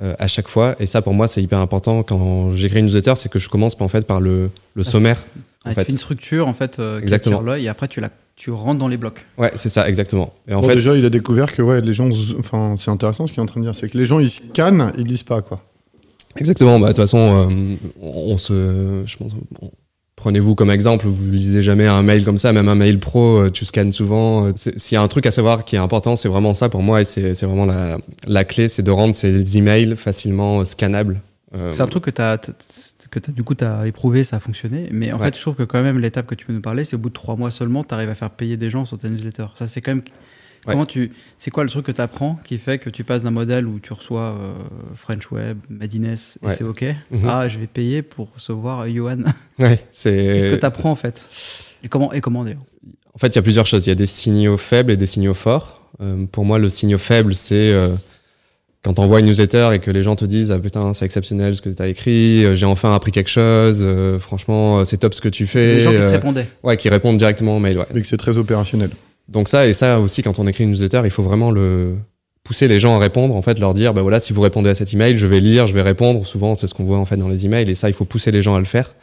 euh, 0.03 0.15
à 0.19 0.27
chaque 0.27 0.49
fois. 0.49 0.75
Et 0.81 0.87
ça, 0.87 1.03
pour 1.03 1.15
moi, 1.15 1.29
c'est 1.29 1.43
hyper 1.43 1.61
important 1.61 2.03
quand 2.03 2.51
j'écris 2.53 2.81
une 2.81 2.87
newsletter, 2.87 3.15
c'est 3.17 3.29
que 3.31 3.39
je 3.39 3.49
commence 3.49 3.77
en 3.81 3.89
fait 3.89 4.07
par 4.07 4.21
le, 4.21 4.51
le 4.75 4.83
sommaire. 4.83 5.19
en 5.37 5.41
Ah, 5.67 5.69
tu 5.71 5.75
fait. 5.77 5.85
fais 5.85 5.93
une 5.93 5.99
structure 5.99 6.49
en 6.49 6.55
fait 6.55 6.79
euh, 6.79 6.99
qui 6.99 7.05
Exactement. 7.05 7.37
attire 7.37 7.47
l'œil 7.47 7.65
et 7.67 7.69
après 7.69 7.89
tu 7.89 8.01
la 8.01 8.11
tu 8.37 8.51
rentres 8.51 8.81
dans 8.81 8.89
les 8.89 8.97
blocs. 8.97 9.25
Ouais, 9.39 9.53
c'est 9.55 9.69
ça, 9.69 9.89
exactement. 9.89 10.35
Et 10.49 10.55
en 10.55 10.61
Bon, 10.61 10.67
fait, 10.69 10.75
déjà, 10.75 10.97
il 10.97 11.05
a 11.05 11.11
découvert 11.11 11.53
que 11.53 11.63
ouais, 11.63 11.81
les 11.81 11.93
gens, 11.95 12.11
enfin, 12.37 12.75
c'est 12.77 12.91
intéressant 12.91 13.29
ce 13.29 13.33
qu'il 13.33 13.39
est 13.39 13.43
en 13.45 13.47
train 13.47 13.61
de 13.61 13.65
dire, 13.67 13.77
c'est 13.77 13.89
que 13.89 13.97
les 13.97 14.05
gens 14.05 14.19
ils 14.19 14.29
scannent, 14.29 14.93
ils 14.99 15.05
lisent 15.07 15.23
pas 15.23 15.41
quoi. 15.41 15.63
Exactement. 16.37 16.81
Bah, 16.81 16.89
de 16.89 16.93
toute 16.95 17.05
façon, 17.05 17.49
euh, 17.49 17.75
on 18.03 18.37
se, 18.37 19.05
je 19.07 19.17
pense, 19.17 19.37
prenez-vous 20.25 20.55
comme 20.55 20.71
exemple, 20.71 21.07
vous 21.07 21.31
lisez 21.33 21.63
jamais 21.63 21.87
un 21.87 22.01
mail 22.03 22.25
comme 22.25 22.39
ça, 22.39 22.55
même 22.55 22.67
un 22.71 22.75
mail 22.75 22.99
pro, 22.99 23.43
euh, 23.43 23.51
tu 23.51 23.67
scannes 23.67 23.93
souvent. 23.93 24.47
Euh, 24.47 24.53
S'il 24.57 24.95
y 24.95 24.99
a 24.99 25.03
un 25.03 25.09
truc 25.09 25.27
à 25.27 25.31
savoir 25.31 25.67
qui 25.67 25.77
est 25.77 25.79
important, 25.79 26.17
c'est 26.17 26.29
vraiment 26.31 26.55
ça 26.55 26.71
pour 26.71 26.83
moi 26.83 27.03
et 27.03 27.05
c'est 27.05 27.43
vraiment 27.43 27.67
la, 27.67 27.99
la 28.27 28.45
clé, 28.45 28.71
c'est 28.71 28.83
de 28.83 28.91
rendre 28.91 29.15
ces 29.15 29.59
emails 29.59 29.97
facilement 29.97 30.61
euh, 30.61 30.65
scannables. 30.65 31.21
Euh, 31.55 31.73
C'est 31.75 31.83
un 31.83 31.87
truc 31.89 32.05
que 32.05 32.11
tu 32.11 32.23
as, 32.23 32.39
que 33.11 33.19
as, 33.19 33.33
du 33.33 33.43
coup 33.45 33.55
tu 33.55 33.65
as 33.67 33.87
éprouvé, 33.87 34.25
ça 34.25 34.37
a 34.37 34.41
fonctionné. 34.41 34.89
Mais 34.93 35.13
en 35.13 35.19
Ouais. 35.19 35.27
fait, 35.27 35.37
je 35.37 35.43
trouve 35.43 35.57
que 35.57 35.63
quand 35.65 35.83
même 35.83 35.99
l'étape 35.99 36.27
que 36.27 36.35
tu 36.35 36.47
peux 36.47 36.55
nous 36.55 36.63
parler, 36.63 36.87
c'est 36.87 36.97
au 36.97 36.99
bout 36.99 37.11
de 37.11 37.15
trois 37.15 37.37
mois 37.37 37.51
seulement, 37.51 37.85
tu 37.85 37.93
arrives 37.93 38.09
à 38.09 38.15
faire 38.15 38.31
payer 38.31 38.57
des 38.57 38.71
gens 38.71 38.87
sur 38.87 38.97
ta 38.97 39.11
newsletter. 39.11 39.45
Ça, 39.57 39.67
c'est 39.67 39.83
quand 39.83 39.93
même. 39.95 40.05
Comment 40.73 40.87
tu, 40.87 41.13
c'est 41.39 41.51
quoi 41.51 41.63
le 41.65 41.71
truc 41.71 41.87
que 41.87 41.93
tu 41.93 42.01
apprends 42.01 42.39
qui 42.45 42.59
fait 42.59 42.79
que 42.79 42.89
tu 42.91 43.05
passes 43.05 43.23
d'un 43.23 43.31
modèle 43.31 43.67
où 43.67 43.79
tu 43.81 43.93
reçois 43.93 44.35
euh, 44.39 44.53
French 44.95 45.31
Web, 45.31 45.59
Madines 45.69 46.05
et 46.07 46.11
Ouais. 46.47 46.55
c'est 46.57 46.65
OK. 46.65 46.85
Ah, 47.27 47.49
je 47.49 47.59
vais 47.59 47.67
payer 47.67 48.03
pour 48.03 48.29
recevoir 48.35 48.89
Johan. 48.89 49.19
Ouais, 49.59 49.77
Qu'est-ce 49.93 50.45
que 50.45 50.51
c'est. 50.53 50.59
tu 50.61 50.67
apprends 50.67 50.91
en 50.91 50.97
fait? 50.97 51.29
Et 51.83 51.89
comment, 51.89 52.13
et 52.13 52.21
comment 52.21 52.45
d'ailleurs 52.45 52.65
En 53.15 53.19
fait, 53.19 53.29
il 53.29 53.37
y 53.37 53.39
a 53.39 53.43
plusieurs 53.43 53.67
choses. 53.67 53.87
Il 53.87 53.91
y 53.91 53.93
a 53.93 53.97
des 53.97 54.07
signaux 54.07 54.57
faibles 54.57 54.91
et 54.91 54.97
des 54.97 55.07
signaux 55.07 55.35
forts. 55.35 55.83
Euh, 56.03 56.25
pour 56.27 56.45
moi, 56.45 56.59
le 56.59 56.71
signal 56.71 56.99
faible, 56.99 57.35
c'est 57.35 57.73
euh, 57.73 57.91
quand 58.83 58.99
on 58.99 59.07
voit 59.07 59.21
une 59.21 59.27
newsletter 59.27 59.71
et 59.75 59.79
que 59.79 59.91
les 59.91 60.03
gens 60.03 60.17
te 60.17 60.25
disent 60.25 60.51
ah 60.51 60.59
putain 60.59 60.93
c'est 60.93 61.05
exceptionnel 61.07 61.55
ce 61.57 61.63
que 61.63 61.71
tu 61.71 61.81
as 61.83 61.87
écrit, 61.89 62.45
euh, 62.45 62.55
j'ai 62.55 62.67
enfin 62.67 62.95
appris 62.95 63.13
quelque 63.13 63.31
chose, 63.31 63.81
euh, 63.83 64.19
franchement 64.19 64.81
euh, 64.81 64.85
c'est 64.85 64.99
top 64.99 65.15
ce 65.15 65.21
que 65.23 65.29
tu 65.31 65.47
fais. 65.47 65.77
Les 65.77 65.81
gens 65.81 65.91
qui 65.91 65.97
te 65.97 66.03
euh, 66.03 66.11
répondaient. 66.11 66.47
ouais, 66.65 66.77
qui 66.77 66.89
répondent 66.91 67.17
directement 67.17 67.57
au 67.57 67.61
mail. 67.61 67.79
Ouais. 67.79 67.87
Et 67.95 68.01
que 68.03 68.07
c'est 68.07 68.17
très 68.19 68.37
opérationnel. 68.37 68.91
Donc 69.29 69.49
ça 69.49 69.67
et 69.67 69.73
ça 69.73 70.01
aussi 70.01 70.23
quand 70.23 70.39
on 70.39 70.47
écrit 70.47 70.65
une 70.65 70.71
newsletter, 70.71 71.03
il 71.05 71.11
faut 71.11 71.23
vraiment 71.23 71.51
le 71.51 71.97
pousser 72.45 72.69
les 72.69 72.79
gens 72.79 72.97
à 72.97 72.99
répondre, 72.99 73.35
en 73.35 73.41
fait 73.41 73.59
leur 73.59 73.73
dire 73.73 73.95
bah 73.95 74.03
voilà 74.03 74.21
si 74.21 74.35
vous 74.35 74.43
répondez 74.43 74.69
à 74.69 74.75
cet 74.75 74.93
email, 74.93 75.17
je 75.17 75.27
vais 75.27 75.41
lire, 75.41 75.67
je 75.67 75.73
vais 75.73 75.83
répondre. 75.83 76.27
Souvent 76.27 76.55
c'est 76.55 76.67
ce 76.67 76.75
qu'on 76.75 76.85
voit 76.85 76.99
en 76.99 77.07
fait 77.07 77.17
dans 77.17 77.29
les 77.29 77.47
emails 77.47 77.69
et 77.71 77.75
ça 77.75 77.89
il 77.89 77.95
faut 77.95 78.05
pousser 78.05 78.31
les 78.31 78.43
gens 78.43 78.55
à 78.55 78.59
le 78.59 78.67
faire 78.67 78.95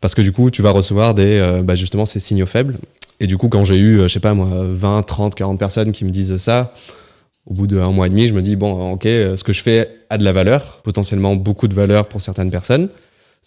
parce 0.00 0.14
que 0.14 0.22
du 0.22 0.32
coup 0.32 0.50
tu 0.50 0.62
vas 0.62 0.70
recevoir 0.70 1.14
des 1.14 1.38
euh, 1.40 1.62
bah, 1.62 1.74
justement 1.74 2.06
ces 2.06 2.20
signaux 2.20 2.46
faibles. 2.46 2.78
Et 3.18 3.26
du 3.26 3.36
coup 3.36 3.48
quand 3.48 3.64
j'ai 3.64 3.76
eu 3.76 3.98
euh, 3.98 4.08
je 4.08 4.14
sais 4.14 4.20
pas 4.20 4.34
moi 4.34 4.48
20, 4.52 5.02
30, 5.02 5.34
40 5.34 5.58
personnes 5.58 5.90
qui 5.90 6.04
me 6.04 6.10
disent 6.10 6.36
ça, 6.36 6.72
au 7.44 7.54
bout 7.54 7.66
d'un 7.66 7.90
mois 7.90 8.06
et 8.06 8.10
demi, 8.10 8.28
je 8.28 8.34
me 8.34 8.42
dis 8.42 8.54
bon 8.54 8.92
ok 8.92 9.06
euh, 9.06 9.36
ce 9.36 9.42
que 9.42 9.52
je 9.52 9.62
fais 9.62 9.90
a 10.08 10.16
de 10.16 10.22
la 10.22 10.32
valeur, 10.32 10.80
potentiellement 10.84 11.34
beaucoup 11.34 11.66
de 11.66 11.74
valeur 11.74 12.06
pour 12.06 12.20
certaines 12.20 12.50
personnes. 12.50 12.88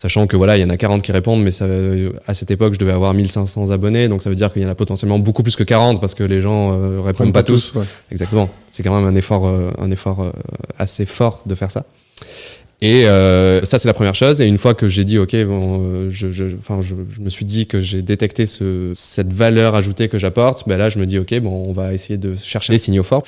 Sachant 0.02 0.28
que 0.28 0.38
voilà, 0.38 0.58
il 0.58 0.62
y 0.62 0.64
en 0.64 0.70
a 0.70 0.78
40 0.78 1.02
qui 1.02 1.12
répondent, 1.12 1.44
mais 1.44 1.52
ça, 1.52 1.66
à 2.26 2.34
cette 2.34 2.50
époque, 2.52 2.74
je 2.74 2.80
devais 2.80 2.94
avoir 2.94 3.14
1500 3.14 3.70
abonnés, 3.70 4.08
donc 4.08 4.22
ça 4.22 4.30
veut 4.30 4.36
dire 4.38 4.54
qu'il 4.54 4.62
y 4.62 4.66
en 4.66 4.70
a 4.70 4.76
potentiellement 4.76 5.20
beaucoup 5.20 5.44
plus 5.44 5.58
que 5.58 5.64
40 5.64 6.00
parce 6.00 6.16
que 6.16 6.24
les 6.24 6.40
gens 6.40 6.72
euh, 6.72 7.02
répondent 7.02 7.34
pas, 7.34 7.44
tous. 7.44 7.74
ouais. 7.76 7.84
Exactement. 8.10 8.50
C'est 8.70 8.82
quand 8.82 8.96
même 8.96 9.06
un 9.06 9.16
effort, 9.16 9.46
euh, 9.46 9.72
un 9.78 9.92
effort 9.92 10.22
euh, 10.22 10.32
assez 10.78 11.06
fort 11.06 11.44
de 11.46 11.54
faire 11.54 11.70
ça. 11.70 11.84
Et 12.82 13.08
euh, 13.08 13.62
ça, 13.66 13.78
c'est 13.78 13.90
la 13.90 13.94
première 13.94 14.16
chose. 14.16 14.40
Et 14.40 14.48
une 14.48 14.58
fois 14.58 14.74
que 14.74 14.88
j'ai 14.88 15.04
dit, 15.04 15.18
ok, 15.18 15.36
bon, 15.44 15.82
euh, 15.84 16.10
je, 16.10 16.32
je, 16.32 16.46
enfin, 16.58 16.80
je, 16.82 16.96
je 17.10 17.20
me 17.20 17.30
suis 17.30 17.44
dit 17.44 17.68
que 17.68 17.82
j'ai 17.82 18.02
détecté 18.02 18.46
ce, 18.46 18.92
cette 18.94 19.34
valeur 19.34 19.76
ajoutée 19.76 20.08
que 20.08 20.18
j'apporte, 20.18 20.64
ben 20.66 20.78
là, 20.78 20.88
je 20.88 20.98
me 20.98 21.06
dis, 21.06 21.20
ok, 21.20 21.38
bon, 21.42 21.52
on 21.52 21.74
va 21.74 21.94
essayer 21.94 22.18
de 22.18 22.36
chercher 22.38 22.72
des 22.72 22.80
signaux 22.80 23.04
forts. 23.04 23.24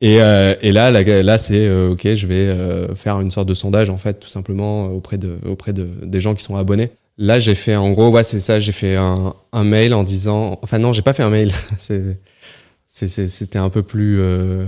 Et, 0.00 0.20
euh, 0.20 0.54
et 0.60 0.72
là, 0.72 0.90
là, 0.90 1.02
là 1.22 1.38
c'est 1.38 1.66
euh, 1.66 1.90
ok, 1.90 2.14
je 2.14 2.26
vais 2.26 2.34
euh, 2.34 2.94
faire 2.94 3.20
une 3.20 3.30
sorte 3.30 3.48
de 3.48 3.54
sondage 3.54 3.88
en 3.88 3.96
fait, 3.96 4.20
tout 4.20 4.28
simplement 4.28 4.86
auprès 4.86 5.16
de 5.16 5.38
auprès 5.48 5.72
de 5.72 5.88
des 6.02 6.20
gens 6.20 6.34
qui 6.34 6.44
sont 6.44 6.56
abonnés. 6.56 6.90
Là, 7.18 7.38
j'ai 7.38 7.54
fait 7.54 7.76
en 7.76 7.90
gros, 7.92 8.10
ouais, 8.10 8.24
c'est 8.24 8.40
ça, 8.40 8.60
j'ai 8.60 8.72
fait 8.72 8.96
un, 8.96 9.34
un 9.52 9.64
mail 9.64 9.94
en 9.94 10.04
disant, 10.04 10.58
enfin 10.62 10.78
non, 10.78 10.92
j'ai 10.92 11.00
pas 11.00 11.14
fait 11.14 11.22
un 11.22 11.30
mail, 11.30 11.50
c'était 12.88 13.58
un 13.58 13.70
peu 13.70 13.82
plus 13.82 14.20
euh, 14.20 14.66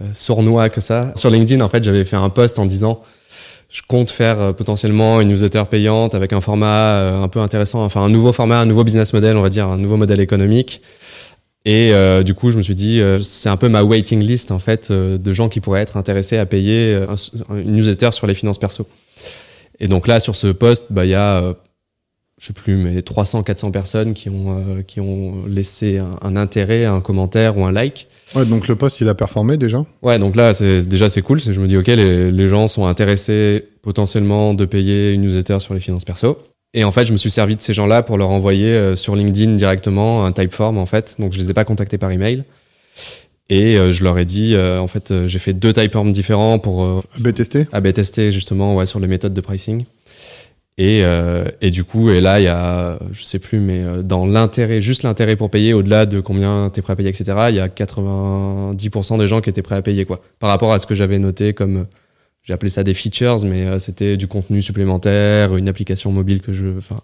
euh, 0.00 0.04
sournois 0.14 0.68
que 0.68 0.80
ça. 0.80 1.12
Sur 1.14 1.30
LinkedIn, 1.30 1.60
en 1.64 1.68
fait, 1.68 1.84
j'avais 1.84 2.04
fait 2.04 2.16
un 2.16 2.28
post 2.28 2.58
en 2.58 2.66
disant, 2.66 3.02
je 3.68 3.82
compte 3.86 4.10
faire 4.10 4.40
euh, 4.40 4.52
potentiellement 4.52 5.20
une 5.20 5.28
newsletter 5.28 5.62
payante 5.70 6.14
avec 6.14 6.32
un 6.32 6.40
format 6.40 6.96
euh, 6.96 7.22
un 7.22 7.28
peu 7.28 7.40
intéressant, 7.40 7.84
enfin 7.84 8.02
un 8.02 8.08
nouveau 8.08 8.32
format, 8.32 8.58
un 8.58 8.66
nouveau 8.66 8.84
business 8.84 9.12
model, 9.12 9.36
on 9.36 9.42
va 9.42 9.48
dire, 9.48 9.68
un 9.68 9.78
nouveau 9.78 9.96
modèle 9.96 10.20
économique. 10.20 10.82
Et 11.66 11.92
euh, 11.92 12.22
du 12.22 12.34
coup, 12.34 12.50
je 12.52 12.56
me 12.56 12.62
suis 12.62 12.74
dit, 12.74 13.00
euh, 13.00 13.20
c'est 13.20 13.48
un 13.50 13.56
peu 13.58 13.68
ma 13.68 13.82
waiting 13.84 14.20
list 14.20 14.50
en 14.50 14.58
fait 14.58 14.90
euh, 14.90 15.18
de 15.18 15.32
gens 15.34 15.48
qui 15.50 15.60
pourraient 15.60 15.82
être 15.82 15.96
intéressés 15.98 16.38
à 16.38 16.46
payer 16.46 16.94
euh, 16.94 17.06
un- 17.50 17.56
une 17.58 17.72
newsletter 17.76 18.12
sur 18.12 18.26
les 18.26 18.34
finances 18.34 18.58
perso. 18.58 18.86
Et 19.78 19.88
donc 19.88 20.06
là, 20.08 20.20
sur 20.20 20.36
ce 20.36 20.46
post, 20.48 20.86
bah 20.90 21.04
il 21.04 21.10
y 21.10 21.14
a, 21.14 21.42
euh, 21.42 21.54
je 22.40 22.46
sais 22.46 22.52
plus, 22.54 22.76
mais 22.76 23.02
300, 23.02 23.42
400 23.42 23.70
personnes 23.72 24.14
qui 24.14 24.30
ont 24.30 24.56
euh, 24.58 24.82
qui 24.82 25.00
ont 25.00 25.44
laissé 25.46 25.98
un, 25.98 26.18
un 26.22 26.36
intérêt, 26.36 26.86
un 26.86 27.00
commentaire 27.02 27.58
ou 27.58 27.64
un 27.66 27.72
like. 27.72 28.08
Ouais, 28.34 28.46
donc 28.46 28.66
le 28.68 28.76
poste 28.76 29.00
il 29.02 29.08
a 29.10 29.14
performé 29.14 29.56
déjà? 29.58 29.84
Ouais, 30.02 30.18
donc 30.18 30.36
là, 30.36 30.54
c'est 30.54 30.86
déjà 30.88 31.10
c'est 31.10 31.20
cool. 31.22 31.40
Je 31.40 31.60
me 31.60 31.66
dis, 31.66 31.76
ok, 31.76 31.88
les, 31.88 32.30
les 32.30 32.48
gens 32.48 32.68
sont 32.68 32.86
intéressés 32.86 33.66
potentiellement 33.82 34.54
de 34.54 34.64
payer 34.64 35.12
une 35.12 35.22
newsletter 35.22 35.60
sur 35.60 35.74
les 35.74 35.80
finances 35.80 36.04
perso. 36.06 36.38
Et 36.72 36.84
en 36.84 36.92
fait, 36.92 37.06
je 37.06 37.12
me 37.12 37.16
suis 37.16 37.30
servi 37.30 37.56
de 37.56 37.62
ces 37.62 37.74
gens-là 37.74 38.02
pour 38.02 38.16
leur 38.16 38.30
envoyer 38.30 38.68
euh, 38.68 38.94
sur 38.94 39.16
LinkedIn 39.16 39.54
directement 39.54 40.24
un 40.24 40.32
typeform 40.32 40.78
en 40.78 40.86
fait. 40.86 41.16
Donc 41.18 41.32
je 41.32 41.38
les 41.38 41.50
ai 41.50 41.54
pas 41.54 41.64
contactés 41.64 41.98
par 41.98 42.10
email. 42.12 42.44
Et 43.48 43.76
euh, 43.76 43.90
je 43.90 44.04
leur 44.04 44.16
ai 44.18 44.24
dit, 44.24 44.54
euh, 44.54 44.78
en 44.78 44.86
fait, 44.86 45.26
j'ai 45.26 45.40
fait 45.40 45.52
deux 45.52 45.72
typeforms 45.72 46.12
différents 46.12 46.60
pour 46.60 47.02
AB 47.16 47.34
testé. 47.34 47.66
AB 47.72 47.92
tester 47.92 48.30
justement 48.30 48.76
ouais, 48.76 48.86
sur 48.86 49.00
les 49.00 49.08
méthodes 49.08 49.34
de 49.34 49.40
pricing. 49.40 49.84
Et, 50.78 51.02
et 51.60 51.70
du 51.70 51.84
coup, 51.84 52.08
et 52.08 52.22
là, 52.22 52.40
il 52.40 52.44
y 52.44 52.48
a, 52.48 52.98
je 53.12 53.22
sais 53.22 53.38
plus, 53.38 53.58
mais 53.60 53.84
dans 54.02 54.24
l'intérêt, 54.24 54.80
juste 54.80 55.02
l'intérêt 55.02 55.36
pour 55.36 55.50
payer, 55.50 55.74
au-delà 55.74 56.06
de 56.06 56.20
combien 56.20 56.70
t'es 56.72 56.80
prêt 56.80 56.94
à 56.94 56.96
payer, 56.96 57.10
etc., 57.10 57.24
il 57.50 57.56
y 57.56 57.60
a 57.60 57.68
90% 57.68 59.18
des 59.18 59.28
gens 59.28 59.42
qui 59.42 59.50
étaient 59.50 59.60
prêts 59.60 59.74
à 59.74 59.82
payer, 59.82 60.06
quoi. 60.06 60.22
Par 60.38 60.48
rapport 60.48 60.72
à 60.72 60.78
ce 60.78 60.86
que 60.86 60.94
j'avais 60.94 61.18
noté 61.18 61.52
comme, 61.52 61.84
j'ai 62.50 62.54
appelé 62.54 62.68
ça 62.68 62.82
des 62.82 62.94
features, 62.94 63.44
mais 63.44 63.64
euh, 63.64 63.78
c'était 63.78 64.16
du 64.16 64.26
contenu 64.26 64.60
supplémentaire, 64.60 65.56
une 65.56 65.68
application 65.68 66.10
mobile 66.10 66.42
que 66.42 66.52
je, 66.52 66.78
enfin, 66.78 67.00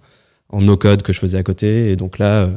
en 0.49 0.61
no-code 0.61 1.03
que 1.03 1.13
je 1.13 1.21
faisais 1.21 1.39
à 1.39 1.45
côté. 1.45 1.93
Et 1.93 1.95
donc 1.95 2.19
là, 2.19 2.43
euh, 2.43 2.51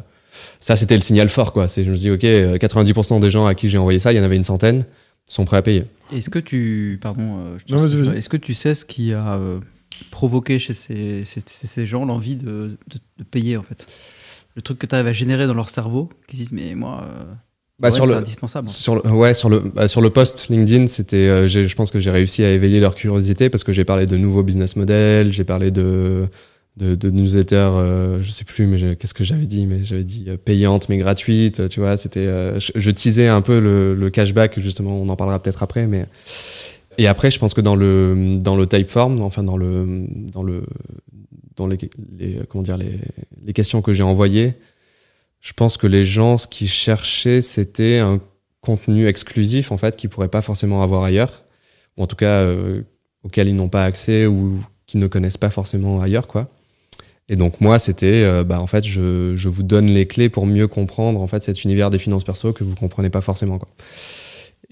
ça, 0.59 0.75
c'était 0.75 0.95
le 0.95 1.01
signal 1.03 1.29
fort, 1.29 1.53
quoi. 1.53 1.67
C'est, 1.67 1.83
je 1.83 1.91
me 1.91 1.95
dis, 1.95 2.09
OK, 2.09 2.23
euh, 2.23 2.57
90% 2.57 3.19
des 3.19 3.29
gens 3.29 3.45
à 3.45 3.53
qui 3.53 3.69
j'ai 3.69 3.77
envoyé 3.77 3.99
ça, 3.99 4.11
il 4.11 4.17
y 4.17 4.19
en 4.19 4.23
avait 4.23 4.37
une 4.37 4.43
centaine, 4.43 4.85
sont 5.27 5.45
prêts 5.45 5.57
à 5.57 5.61
payer. 5.61 5.85
Est-ce 6.11 6.31
que 6.31 6.39
tu. 6.39 6.97
Pardon. 6.99 7.57
euh. 7.69 8.13
Est-ce 8.15 8.27
que 8.29 8.37
tu 8.37 8.55
sais 8.55 8.73
ce 8.73 8.85
qui 8.85 9.13
a 9.13 9.35
euh, 9.35 9.59
provoqué 10.09 10.57
chez 10.57 10.73
ces, 10.73 11.25
ces, 11.25 11.41
ces- 11.45 11.67
ces 11.67 11.85
gens 11.85 12.05
l'envie 12.05 12.37
de, 12.37 12.75
de, 12.87 12.97
de 13.19 13.23
payer, 13.23 13.55
en 13.55 13.61
fait? 13.63 13.85
Le 14.55 14.63
truc 14.63 14.79
que 14.79 14.87
tu 14.87 14.95
arrives 14.95 15.05
à 15.07 15.13
générer 15.13 15.45
dans 15.45 15.53
leur 15.53 15.69
cerveau, 15.69 16.09
qui 16.27 16.37
se 16.37 16.41
disent, 16.41 16.53
mais 16.53 16.73
moi. 16.73 17.07
Bah, 17.79 17.87
ouais, 17.89 17.95
sur 17.95 18.05
le- 18.05 18.15
indispensable. 18.15 18.67
Sur 18.69 18.95
le, 18.95 19.09
ouais, 19.11 19.33
sur 19.33 19.49
le, 19.49 19.59
bah, 19.59 19.87
sur 19.87 20.01
le 20.01 20.09
post 20.09 20.47
LinkedIn, 20.49 20.87
c'était, 20.87 21.15
euh, 21.15 21.47
je 21.47 21.73
pense 21.75 21.91
que 21.91 21.99
j'ai 21.99 22.11
réussi 22.11 22.43
à 22.43 22.51
éveiller 22.51 22.79
leur 22.79 22.93
curiosité 22.95 23.49
parce 23.49 23.63
que 23.63 23.71
j'ai 23.73 23.85
parlé 23.85 24.05
de 24.05 24.17
nouveaux 24.17 24.43
business 24.43 24.75
models, 24.75 25.31
j'ai 25.31 25.45
parlé 25.45 25.71
de, 25.71 26.27
de, 26.77 26.95
de 26.95 27.09
newsletters, 27.09 27.55
euh, 27.55 28.21
je 28.21 28.31
sais 28.31 28.43
plus, 28.43 28.65
mais 28.67 28.95
qu'est-ce 28.97 29.13
que 29.13 29.23
j'avais 29.23 29.45
dit, 29.45 29.65
mais 29.65 29.83
j'avais 29.85 30.03
dit 30.03 30.25
euh, 30.27 30.35
payante 30.37 30.89
mais 30.89 30.97
gratuite, 30.97 31.69
tu 31.69 31.79
vois, 31.79 31.95
c'était, 31.95 32.19
euh, 32.27 32.59
je, 32.59 32.71
je 32.75 32.91
teasais 32.91 33.27
un 33.27 33.41
peu 33.41 33.59
le, 33.59 33.95
le 33.95 34.09
cashback, 34.09 34.59
justement, 34.59 34.99
on 34.99 35.07
en 35.07 35.15
parlera 35.15 35.41
peut-être 35.41 35.63
après, 35.63 35.87
mais. 35.87 36.05
Et 36.97 37.07
après, 37.07 37.31
je 37.31 37.39
pense 37.39 37.53
que 37.53 37.61
dans 37.61 37.77
le, 37.77 38.39
dans 38.41 38.57
le 38.57 38.67
typeform, 38.67 39.21
enfin, 39.21 39.41
dans 39.43 39.55
le, 39.55 40.05
dans 40.33 40.43
le, 40.43 40.63
dans 41.55 41.65
les, 41.65 41.77
les 42.17 42.39
comment 42.49 42.61
dire, 42.61 42.75
les, 42.75 42.99
les 43.45 43.53
questions 43.53 43.81
que 43.81 43.93
j'ai 43.93 44.03
envoyées, 44.03 44.55
je 45.41 45.53
pense 45.53 45.77
que 45.77 45.87
les 45.87 46.05
gens, 46.05 46.37
ce 46.37 46.47
qu'ils 46.47 46.69
cherchaient, 46.69 47.41
c'était 47.41 47.99
un 47.99 48.19
contenu 48.61 49.07
exclusif 49.07 49.71
en 49.71 49.77
fait 49.77 49.95
qu'ils 49.95 50.09
pourraient 50.09 50.27
pas 50.27 50.41
forcément 50.41 50.83
avoir 50.83 51.03
ailleurs, 51.03 51.43
ou 51.97 52.03
en 52.03 52.07
tout 52.07 52.15
cas 52.15 52.41
euh, 52.41 52.81
auxquels 53.23 53.47
ils 53.47 53.55
n'ont 53.55 53.69
pas 53.69 53.85
accès 53.85 54.25
ou 54.25 54.61
qu'ils 54.85 54.99
ne 54.99 55.07
connaissent 55.07 55.37
pas 55.37 55.49
forcément 55.49 56.01
ailleurs, 56.01 56.27
quoi. 56.27 56.49
Et 57.31 57.35
donc 57.35 57.61
moi, 57.61 57.77
c'était, 57.77 58.23
euh, 58.23 58.43
bah, 58.43 58.59
en 58.59 58.65
fait, 58.65 58.83
je, 58.83 59.33
je, 59.35 59.49
vous 59.49 59.61
donne 59.61 59.85
les 59.85 60.07
clés 60.07 60.29
pour 60.29 60.47
mieux 60.47 60.67
comprendre 60.67 61.21
en 61.21 61.27
fait 61.27 61.43
cet 61.43 61.63
univers 61.63 61.91
des 61.91 61.99
finances 61.99 62.23
perso 62.23 62.53
que 62.53 62.63
vous 62.63 62.75
comprenez 62.75 63.11
pas 63.11 63.21
forcément, 63.21 63.59
quoi. 63.59 63.69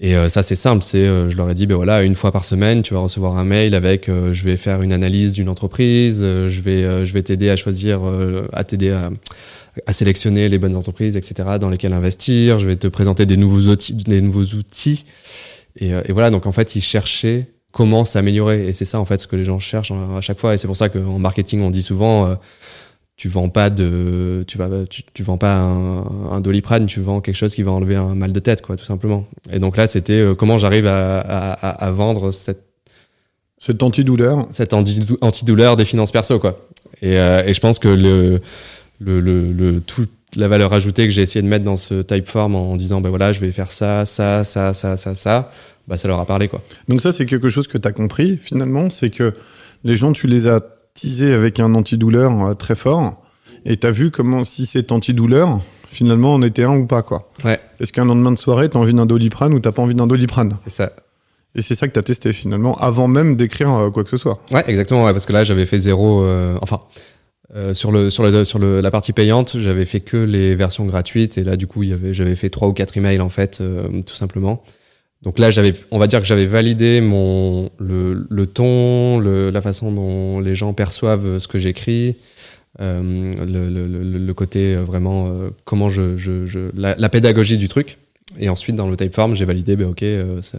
Et 0.00 0.14
euh, 0.14 0.28
ça, 0.28 0.42
c'est 0.42 0.56
simple. 0.56 0.84
C'est, 0.84 0.98
euh, 0.98 1.28
je 1.28 1.36
leur 1.36 1.50
ai 1.50 1.54
dit, 1.54 1.66
ben 1.66 1.74
voilà, 1.74 2.02
une 2.02 2.14
fois 2.14 2.30
par 2.30 2.44
semaine, 2.44 2.82
tu 2.82 2.94
vas 2.94 3.00
recevoir 3.00 3.36
un 3.36 3.44
mail 3.44 3.74
avec, 3.74 4.08
euh, 4.08 4.32
je 4.32 4.44
vais 4.44 4.56
faire 4.56 4.82
une 4.82 4.92
analyse 4.92 5.32
d'une 5.32 5.48
entreprise, 5.48 6.20
je 6.20 6.60
vais, 6.60 7.04
je 7.04 7.12
vais 7.12 7.22
t'aider 7.22 7.50
à 7.50 7.56
choisir, 7.56 8.00
à 8.52 8.64
t'aider 8.64 8.90
à, 8.90 9.10
à, 9.86 9.92
sélectionner 9.92 10.48
les 10.48 10.58
bonnes 10.58 10.76
entreprises, 10.76 11.16
etc., 11.16 11.58
dans 11.60 11.68
lesquelles 11.68 11.92
investir. 11.92 12.58
Je 12.58 12.68
vais 12.68 12.76
te 12.76 12.86
présenter 12.86 13.26
des 13.26 13.36
nouveaux 13.36 13.70
outils, 13.70 13.94
des 13.94 14.20
nouveaux 14.20 14.44
outils. 14.44 15.04
Et, 15.76 15.88
et 15.88 16.12
voilà. 16.12 16.30
Donc 16.30 16.46
en 16.46 16.52
fait, 16.52 16.76
ils 16.76 16.80
cherchaient 16.80 17.48
comment 17.72 18.04
s'améliorer. 18.04 18.68
Et 18.68 18.72
c'est 18.72 18.84
ça 18.84 19.00
en 19.00 19.04
fait 19.04 19.20
ce 19.20 19.26
que 19.26 19.36
les 19.36 19.44
gens 19.44 19.58
cherchent 19.58 19.92
à 19.92 20.20
chaque 20.20 20.38
fois. 20.38 20.54
Et 20.54 20.58
c'est 20.58 20.68
pour 20.68 20.76
ça 20.76 20.88
qu'en 20.88 21.18
marketing, 21.18 21.60
on 21.62 21.70
dit 21.70 21.82
souvent 21.82 22.38
tu 23.18 23.28
vends 23.28 23.48
pas 23.48 23.68
de 23.68 24.44
tu 24.46 24.56
vas 24.58 24.68
tu, 24.88 25.02
tu 25.12 25.24
vends 25.24 25.38
pas 25.38 25.56
un, 25.56 26.30
un, 26.30 26.40
doliprane 26.40 26.86
tu 26.86 27.00
vends 27.00 27.20
quelque 27.20 27.34
chose 27.34 27.52
qui 27.52 27.64
va 27.64 27.72
enlever 27.72 27.96
un 27.96 28.14
mal 28.14 28.32
de 28.32 28.38
tête 28.38 28.62
quoi 28.62 28.76
tout 28.76 28.84
simplement. 28.84 29.26
Et 29.52 29.58
donc 29.58 29.76
là 29.76 29.88
c'était 29.88 30.20
euh, 30.20 30.34
comment 30.36 30.56
j'arrive 30.56 30.86
à, 30.86 31.18
à, 31.18 31.68
à, 31.68 31.90
vendre 31.90 32.30
cette 32.30 32.62
cette 33.58 33.82
antidouleur. 33.82 34.46
cette 34.50 34.72
antidouleur 34.72 35.76
des 35.76 35.84
finances 35.84 36.12
perso 36.12 36.38
quoi. 36.38 36.68
Et, 37.02 37.18
euh, 37.18 37.42
et 37.44 37.54
je 37.54 37.60
pense 37.60 37.80
que 37.80 37.88
le 37.88 38.40
le, 39.00 39.20
le, 39.20 39.52
le 39.52 39.80
toute 39.80 40.12
la 40.36 40.46
valeur 40.46 40.72
ajoutée 40.72 41.04
que 41.08 41.12
j'ai 41.12 41.22
essayé 41.22 41.42
de 41.42 41.48
mettre 41.48 41.64
dans 41.64 41.76
ce 41.76 42.02
type 42.02 42.28
form 42.28 42.54
en 42.54 42.76
disant 42.76 43.00
ben 43.00 43.08
voilà 43.08 43.32
je 43.32 43.40
vais 43.40 43.50
faire 43.50 43.72
ça 43.72 44.06
ça 44.06 44.44
ça 44.44 44.74
ça 44.74 44.96
ça 44.96 45.16
ça 45.16 45.50
bah 45.88 45.98
ça 45.98 46.06
leur 46.06 46.20
a 46.20 46.26
parlé 46.26 46.46
quoi. 46.46 46.62
Donc 46.86 47.00
ça 47.00 47.10
c'est 47.10 47.26
quelque 47.26 47.48
chose 47.48 47.66
que 47.66 47.78
tu 47.78 47.88
as 47.88 47.92
compris 47.92 48.36
finalement 48.40 48.90
c'est 48.90 49.10
que 49.10 49.34
les 49.82 49.96
gens 49.96 50.12
tu 50.12 50.28
les 50.28 50.46
as 50.46 50.60
avec 51.20 51.60
un 51.60 51.74
antidouleur 51.74 52.46
euh, 52.46 52.54
très 52.54 52.74
fort. 52.74 53.14
Et 53.64 53.76
tu 53.76 53.86
as 53.86 53.90
vu 53.90 54.10
comment, 54.10 54.44
si 54.44 54.66
cet 54.66 54.92
antidouleur, 54.92 55.60
finalement, 55.88 56.34
on 56.34 56.42
était 56.42 56.64
un 56.64 56.76
ou 56.76 56.86
pas, 56.86 57.02
quoi. 57.02 57.30
Ouais. 57.44 57.58
Est-ce 57.80 57.92
qu'un 57.92 58.04
lendemain 58.04 58.32
de 58.32 58.38
soirée, 58.38 58.68
tu 58.68 58.76
as 58.76 58.80
envie 58.80 58.94
d'un 58.94 59.06
doliprane 59.06 59.54
ou 59.54 59.60
t'as 59.60 59.72
pas 59.72 59.82
envie 59.82 59.94
d'un 59.94 60.06
doliprane 60.06 60.56
C'est 60.64 60.70
ça. 60.70 60.92
Et 61.54 61.62
c'est 61.62 61.74
ça 61.74 61.88
que 61.88 61.92
tu 61.92 61.98
as 61.98 62.02
testé, 62.02 62.32
finalement, 62.32 62.76
avant 62.76 63.08
même 63.08 63.36
d'écrire 63.36 63.72
euh, 63.72 63.90
quoi 63.90 64.04
que 64.04 64.10
ce 64.10 64.16
soit. 64.16 64.40
Ouais, 64.50 64.64
exactement, 64.68 65.04
parce 65.12 65.26
que 65.26 65.32
là, 65.32 65.44
j'avais 65.44 65.66
fait 65.66 65.78
zéro. 65.78 66.22
Euh, 66.22 66.58
enfin. 66.62 66.80
sur 67.72 67.90
le 67.90 68.10
sur 68.10 68.22
le 68.22 68.44
sur 68.44 68.58
le, 68.58 68.80
la 68.80 68.90
partie 68.90 69.12
payante, 69.12 69.56
j'avais 69.58 69.86
fait 69.86 70.00
que 70.00 70.18
les 70.18 70.54
versions 70.54 70.84
gratuites 70.84 71.38
et 71.38 71.44
là 71.44 71.56
du 71.56 71.66
coup, 71.66 71.82
j'avais 72.12 72.36
fait 72.36 72.50
trois 72.50 72.68
ou 72.68 72.74
quatre 72.74 72.98
emails 72.98 73.20
en 73.20 73.30
fait, 73.30 73.62
tout 74.06 74.14
simplement. 74.14 74.62
Donc 75.22 75.38
là, 75.38 75.50
j'avais, 75.50 75.74
on 75.90 75.98
va 75.98 76.06
dire 76.06 76.20
que 76.20 76.26
j'avais 76.26 76.46
validé 76.46 77.00
mon 77.00 77.70
le, 77.78 78.26
le 78.30 78.46
ton, 78.46 79.18
la 79.18 79.60
façon 79.60 79.90
dont 79.90 80.38
les 80.38 80.54
gens 80.54 80.72
perçoivent 80.74 81.38
ce 81.38 81.48
que 81.48 81.58
j'écris, 81.58 82.16
euh, 82.80 83.34
le, 83.44 84.32
côté 84.34 84.76
vraiment 84.76 85.26
euh, 85.26 85.50
comment 85.64 85.88
je, 85.88 86.16
je, 86.16 86.70
la, 86.76 87.08
pédagogie 87.08 87.58
du 87.58 87.66
truc. 87.68 87.98
Et 88.38 88.48
ensuite, 88.48 88.76
dans 88.76 88.88
le 88.88 88.96
Typeform, 88.96 89.34
j'ai 89.34 89.44
validé, 89.44 89.74
ben 89.76 89.88
ok, 89.88 90.02
euh, 90.02 90.42
ça, 90.42 90.58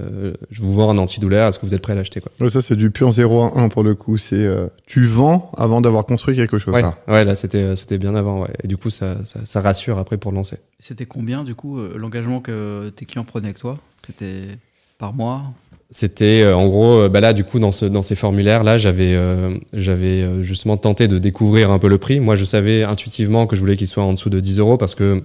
je 0.49 0.61
vous 0.61 0.73
vends 0.73 0.89
un 0.89 0.97
antidouleur, 0.97 1.47
est-ce 1.47 1.59
que 1.59 1.65
vous 1.65 1.73
êtes 1.73 1.81
prêt 1.81 1.93
à 1.93 1.95
l'acheter 1.95 2.19
quoi 2.19 2.31
ouais, 2.39 2.49
Ça, 2.49 2.61
c'est 2.61 2.75
du 2.75 2.89
pur 2.89 3.11
0 3.11 3.43
à 3.43 3.59
1 3.59 3.69
pour 3.69 3.83
le 3.83 3.95
coup. 3.95 4.17
C'est 4.17 4.35
euh, 4.35 4.67
tu 4.87 5.05
vends 5.05 5.51
avant 5.55 5.81
d'avoir 5.81 6.05
construit 6.05 6.35
quelque 6.35 6.57
chose. 6.57 6.73
Ouais, 6.73 6.83
ouais 7.07 7.25
là, 7.25 7.35
c'était 7.35 7.75
c'était 7.75 7.97
bien 7.97 8.15
avant. 8.15 8.41
Ouais. 8.41 8.49
Et 8.63 8.67
du 8.67 8.77
coup, 8.77 8.89
ça, 8.89 9.23
ça, 9.25 9.41
ça 9.45 9.61
rassure 9.61 9.99
après 9.99 10.17
pour 10.17 10.31
lancer. 10.31 10.57
C'était 10.79 11.05
combien, 11.05 11.43
du 11.43 11.53
coup, 11.53 11.79
l'engagement 11.79 12.39
que 12.39 12.89
tes 12.95 13.05
clients 13.05 13.23
prenaient 13.23 13.47
avec 13.47 13.59
toi? 13.59 13.77
C'était 14.05 14.57
par 14.97 15.13
mois? 15.13 15.43
C'était 15.91 16.47
en 16.51 16.67
gros, 16.67 17.09
bah 17.09 17.19
là 17.19 17.33
du 17.33 17.43
coup 17.43 17.57
dans, 17.57 17.71
ce, 17.71 17.83
dans 17.85 18.03
ces 18.03 18.15
formulaires 18.15 18.63
là, 18.63 18.77
j'avais 18.77 19.15
euh, 19.15 19.57
j'avais 19.73 20.43
justement 20.43 20.77
tenté 20.77 21.07
de 21.07 21.17
découvrir 21.17 21.71
un 21.71 21.79
peu 21.79 21.87
le 21.87 21.97
prix. 21.97 22.19
Moi, 22.19 22.35
je 22.35 22.45
savais 22.45 22.83
intuitivement 22.83 23.47
que 23.47 23.55
je 23.55 23.61
voulais 23.61 23.75
qu'il 23.75 23.87
soit 23.87 24.03
en 24.03 24.13
dessous 24.13 24.29
de 24.29 24.39
10 24.39 24.59
euros 24.59 24.77
parce 24.77 24.93
que 24.93 25.23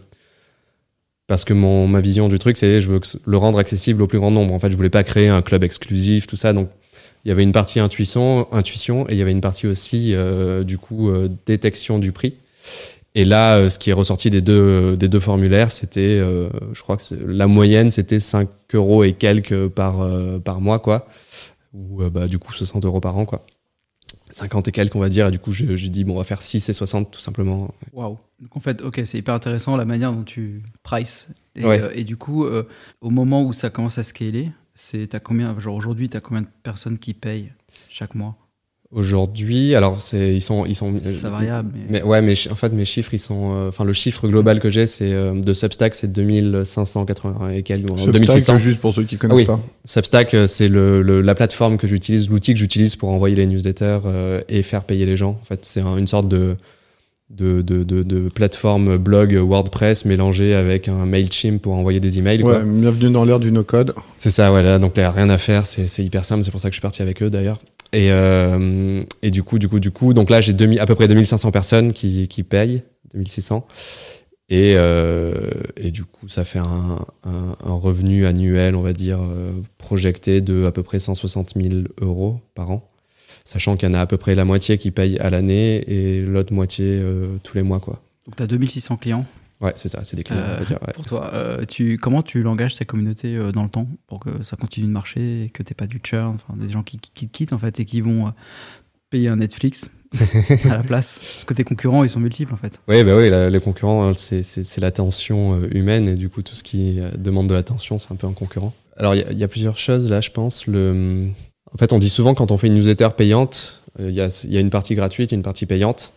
parce 1.26 1.44
que 1.44 1.52
mon 1.52 1.86
ma 1.86 2.00
vision 2.00 2.28
du 2.28 2.38
truc, 2.38 2.56
c'est 2.56 2.80
je 2.80 2.90
veux 2.90 3.00
le 3.24 3.36
rendre 3.36 3.58
accessible 3.58 4.02
au 4.02 4.06
plus 4.06 4.18
grand 4.18 4.30
nombre. 4.30 4.54
En 4.54 4.58
fait, 4.58 4.70
je 4.70 4.76
voulais 4.76 4.90
pas 4.90 5.04
créer 5.04 5.28
un 5.28 5.42
club 5.42 5.64
exclusif, 5.64 6.26
tout 6.26 6.36
ça. 6.36 6.52
Donc 6.52 6.68
il 7.24 7.28
y 7.28 7.32
avait 7.32 7.42
une 7.42 7.52
partie 7.52 7.80
intuition, 7.80 8.52
intuition 8.52 9.08
et 9.08 9.12
il 9.12 9.18
y 9.18 9.22
avait 9.22 9.32
une 9.32 9.40
partie 9.40 9.66
aussi 9.66 10.14
euh, 10.14 10.62
du 10.64 10.78
coup 10.78 11.10
euh, 11.10 11.28
détection 11.46 11.98
du 11.98 12.12
prix. 12.12 12.34
Et 13.14 13.24
là, 13.24 13.56
euh, 13.56 13.68
ce 13.70 13.78
qui 13.78 13.90
est 13.90 13.92
ressorti 13.94 14.28
des 14.30 14.40
deux, 14.40 14.96
des 14.96 15.08
deux 15.08 15.20
formulaires, 15.20 15.70
c'était, 15.70 16.18
euh, 16.20 16.48
je 16.72 16.82
crois 16.82 16.96
que 16.96 17.02
la 17.26 17.46
moyenne, 17.46 17.90
c'était 17.92 18.18
5 18.18 18.48
euros 18.74 19.04
et 19.04 19.12
quelques 19.12 19.68
par, 19.68 20.02
euh, 20.02 20.38
par 20.40 20.60
mois, 20.60 20.80
quoi. 20.80 21.06
Ou 21.72 22.02
bah, 22.10 22.26
du 22.28 22.38
coup 22.38 22.52
60 22.52 22.84
euros 22.84 23.00
par 23.00 23.16
an, 23.16 23.24
quoi. 23.24 23.44
50 24.34 24.68
et 24.68 24.72
quelques, 24.72 24.96
on 24.96 25.00
va 25.00 25.08
dire. 25.08 25.28
Et 25.28 25.30
du 25.30 25.38
coup, 25.38 25.52
j'ai 25.52 25.88
dit, 25.88 26.04
bon, 26.04 26.14
on 26.14 26.18
va 26.18 26.24
faire 26.24 26.42
6 26.42 26.68
et 26.68 26.72
60, 26.72 27.10
tout 27.10 27.20
simplement. 27.20 27.72
Waouh. 27.92 28.18
Donc 28.40 28.56
en 28.56 28.60
fait, 28.60 28.82
ok, 28.82 29.00
c'est 29.04 29.18
hyper 29.18 29.34
intéressant 29.34 29.76
la 29.76 29.84
manière 29.84 30.12
dont 30.12 30.24
tu 30.24 30.62
prices. 30.82 31.28
Et, 31.54 31.64
ouais. 31.64 31.98
et 31.98 32.04
du 32.04 32.16
coup, 32.16 32.46
au 32.46 33.10
moment 33.10 33.42
où 33.44 33.52
ça 33.52 33.70
commence 33.70 33.98
à 33.98 34.02
scaler, 34.02 34.50
c'est, 34.74 35.22
combien, 35.22 35.58
genre 35.58 35.76
aujourd'hui, 35.76 36.08
tu 36.08 36.16
as 36.16 36.20
combien 36.20 36.42
de 36.42 36.48
personnes 36.62 36.98
qui 36.98 37.14
payent 37.14 37.52
chaque 37.88 38.14
mois? 38.14 38.36
Aujourd'hui, 38.94 39.74
alors 39.74 40.00
c'est 40.00 40.32
ils 40.32 40.40
sont 40.40 40.64
ils 40.66 40.76
sont 40.76 40.92
c'est 41.02 41.26
variable. 41.26 41.72
Mais... 41.74 41.98
mais... 41.98 42.02
ouais, 42.02 42.22
mais 42.22 42.34
en 42.48 42.54
fait 42.54 42.72
mes 42.72 42.84
chiffres 42.84 43.12
ils 43.12 43.18
sont 43.18 43.52
euh, 43.52 43.68
enfin 43.70 43.82
le 43.82 43.92
chiffre 43.92 44.28
global 44.28 44.60
que 44.60 44.70
j'ai 44.70 44.86
c'est 44.86 45.12
euh, 45.12 45.34
de 45.34 45.52
Substack 45.52 45.96
c'est 45.96 46.12
2580 46.12 47.50
et 47.50 47.64
quelques 47.64 47.88
Substack 47.88 48.12
2600 48.12 48.58
juste 48.58 48.78
pour 48.78 48.94
ceux 48.94 49.02
qui 49.02 49.16
connaissent 49.16 49.48
ah, 49.48 49.52
oui. 49.54 49.58
pas. 49.58 49.60
Substack 49.84 50.34
euh, 50.34 50.46
c'est 50.46 50.68
le, 50.68 51.02
le, 51.02 51.22
la 51.22 51.34
plateforme 51.34 51.76
que 51.76 51.88
j'utilise, 51.88 52.30
l'outil 52.30 52.54
que 52.54 52.60
j'utilise 52.60 52.94
pour 52.94 53.08
envoyer 53.08 53.34
les 53.34 53.46
newsletters 53.46 53.98
euh, 54.06 54.42
et 54.48 54.62
faire 54.62 54.84
payer 54.84 55.06
les 55.06 55.16
gens. 55.16 55.40
En 55.42 55.44
fait, 55.44 55.60
c'est 55.64 55.80
un, 55.80 55.96
une 55.96 56.06
sorte 56.06 56.28
de 56.28 56.54
de, 57.30 57.62
de, 57.62 57.82
de, 57.82 58.04
de, 58.04 58.28
plateforme 58.28 58.96
blog 58.96 59.34
WordPress 59.34 60.04
mélangée 60.04 60.54
avec 60.54 60.86
un 60.86 61.04
Mailchimp 61.04 61.60
pour 61.62 61.74
envoyer 61.74 61.98
des 61.98 62.18
emails. 62.18 62.44
Ouais, 62.44 62.52
quoi. 62.52 62.62
bienvenue 62.64 63.10
dans 63.10 63.24
l'ère 63.24 63.40
du 63.40 63.50
no-code. 63.50 63.92
C'est 64.16 64.30
ça, 64.30 64.50
voilà. 64.50 64.78
Donc, 64.78 64.92
t'as 64.92 65.10
rien 65.10 65.30
à 65.30 65.38
faire. 65.38 65.66
C'est 65.66 66.04
hyper 66.04 66.24
simple. 66.24 66.44
C'est 66.44 66.52
pour 66.52 66.60
ça 66.60 66.68
que 66.68 66.74
je 66.74 66.76
suis 66.76 66.82
parti 66.82 67.02
avec 67.02 67.22
eux 67.22 67.30
d'ailleurs. 67.30 67.60
Et, 67.94 68.10
euh, 68.10 69.04
et 69.22 69.30
du 69.30 69.44
coup, 69.44 69.60
du 69.60 69.68
coup, 69.68 69.78
du 69.78 69.92
coup, 69.92 70.14
donc 70.14 70.28
là, 70.28 70.40
j'ai 70.40 70.52
à 70.80 70.86
peu 70.86 70.96
près 70.96 71.06
2500 71.06 71.52
personnes 71.52 71.92
qui, 71.92 72.26
payent, 72.42 72.82
2600. 73.14 73.66
Et, 74.50 74.74
euh, 74.76 75.32
et 75.76 75.92
du 75.92 76.04
coup, 76.04 76.28
ça 76.28 76.44
fait 76.44 76.58
un, 76.58 76.98
revenu 77.62 78.26
annuel, 78.26 78.74
on 78.74 78.82
va 78.82 78.92
dire, 78.92 79.20
euh, 79.20 79.52
projecté 79.78 80.40
de 80.40 80.64
à 80.64 80.72
peu 80.72 80.82
près 80.82 80.98
160 80.98 81.54
000 81.56 81.68
euros 82.00 82.40
par 82.54 82.70
an. 82.70 82.90
Sachant 83.44 83.76
qu'il 83.76 83.88
y 83.88 83.92
en 83.92 83.94
a 83.94 84.00
à 84.00 84.06
peu 84.06 84.16
près 84.16 84.34
la 84.34 84.44
moitié 84.44 84.76
qui 84.76 84.90
paye 84.90 85.18
à 85.18 85.30
l'année 85.30 85.76
et 85.86 86.20
l'autre 86.20 86.52
moitié 86.52 87.00
tous 87.42 87.56
les 87.56 87.62
mois. 87.62 87.78
Quoi. 87.78 88.00
Donc, 88.26 88.36
tu 88.36 88.42
as 88.42 88.46
2600 88.46 88.96
clients 88.96 89.26
Ouais, 89.60 89.72
c'est 89.76 89.88
ça, 89.88 90.00
c'est 90.04 90.16
des 90.16 90.24
clients. 90.24 90.40
Euh, 90.42 90.64
dire, 90.64 90.78
ouais. 90.86 90.92
Pour 90.92 91.06
toi, 91.06 91.30
euh, 91.32 91.64
tu, 91.64 91.96
comment 91.96 92.22
tu 92.22 92.42
l'engages 92.42 92.76
ta 92.76 92.84
communauté 92.84 93.36
euh, 93.36 93.52
dans 93.52 93.62
le 93.62 93.68
temps 93.68 93.88
pour 94.06 94.20
que 94.20 94.42
ça 94.42 94.56
continue 94.56 94.86
de 94.86 94.92
marcher 94.92 95.44
et 95.44 95.50
que 95.50 95.62
tu 95.62 95.74
pas 95.74 95.86
du 95.86 96.00
churn, 96.02 96.34
enfin, 96.34 96.54
des 96.56 96.70
gens 96.70 96.82
qui, 96.82 96.98
qui, 96.98 97.10
qui, 97.12 97.28
quittent 97.28 97.52
en 97.52 97.58
fait 97.58 97.80
et 97.80 97.84
qui 97.84 98.00
vont 98.00 98.32
payer 99.10 99.28
un 99.28 99.36
Netflix 99.36 99.90
à 100.64 100.76
la 100.76 100.82
place? 100.82 101.20
Parce 101.20 101.44
que 101.44 101.54
tes 101.54 101.64
concurrents, 101.64 102.04
ils 102.04 102.10
sont 102.10 102.20
multiples 102.20 102.52
en 102.52 102.56
fait. 102.56 102.80
Oui, 102.88 103.04
bah 103.04 103.16
oui 103.16 103.30
la, 103.30 103.48
les 103.48 103.60
concurrents, 103.60 104.08
hein, 104.08 104.12
c'est 104.14 104.78
l'attention 104.78 105.62
humaine 105.70 106.08
et 106.08 106.14
du 106.14 106.28
coup, 106.28 106.42
tout 106.42 106.54
ce 106.54 106.62
qui 106.62 107.00
demande 107.16 107.48
de 107.48 107.54
l'attention, 107.54 107.98
c'est 107.98 108.12
un 108.12 108.16
peu 108.16 108.26
un 108.26 108.32
concurrent. 108.32 108.74
Alors, 108.96 109.14
il 109.14 109.24
y, 109.32 109.36
y, 109.36 109.44
a 109.44 109.48
plusieurs 109.48 109.78
choses 109.78 110.08
là, 110.08 110.20
je 110.20 110.30
pense. 110.30 110.66
Le... 110.66 111.28
En 111.72 111.78
fait, 111.78 111.92
on 111.92 111.98
dit 111.98 112.10
souvent 112.10 112.34
quand 112.34 112.52
on 112.52 112.58
fait 112.58 112.68
une 112.68 112.74
newsletter 112.74 113.08
payante, 113.16 113.82
il 113.98 114.10
y, 114.10 114.20
a, 114.20 114.44
y 114.48 114.56
a 114.56 114.60
une 114.60 114.70
partie 114.70 114.94
gratuite, 114.94 115.32
une 115.32 115.42
partie 115.42 115.66
payante. 115.66 116.12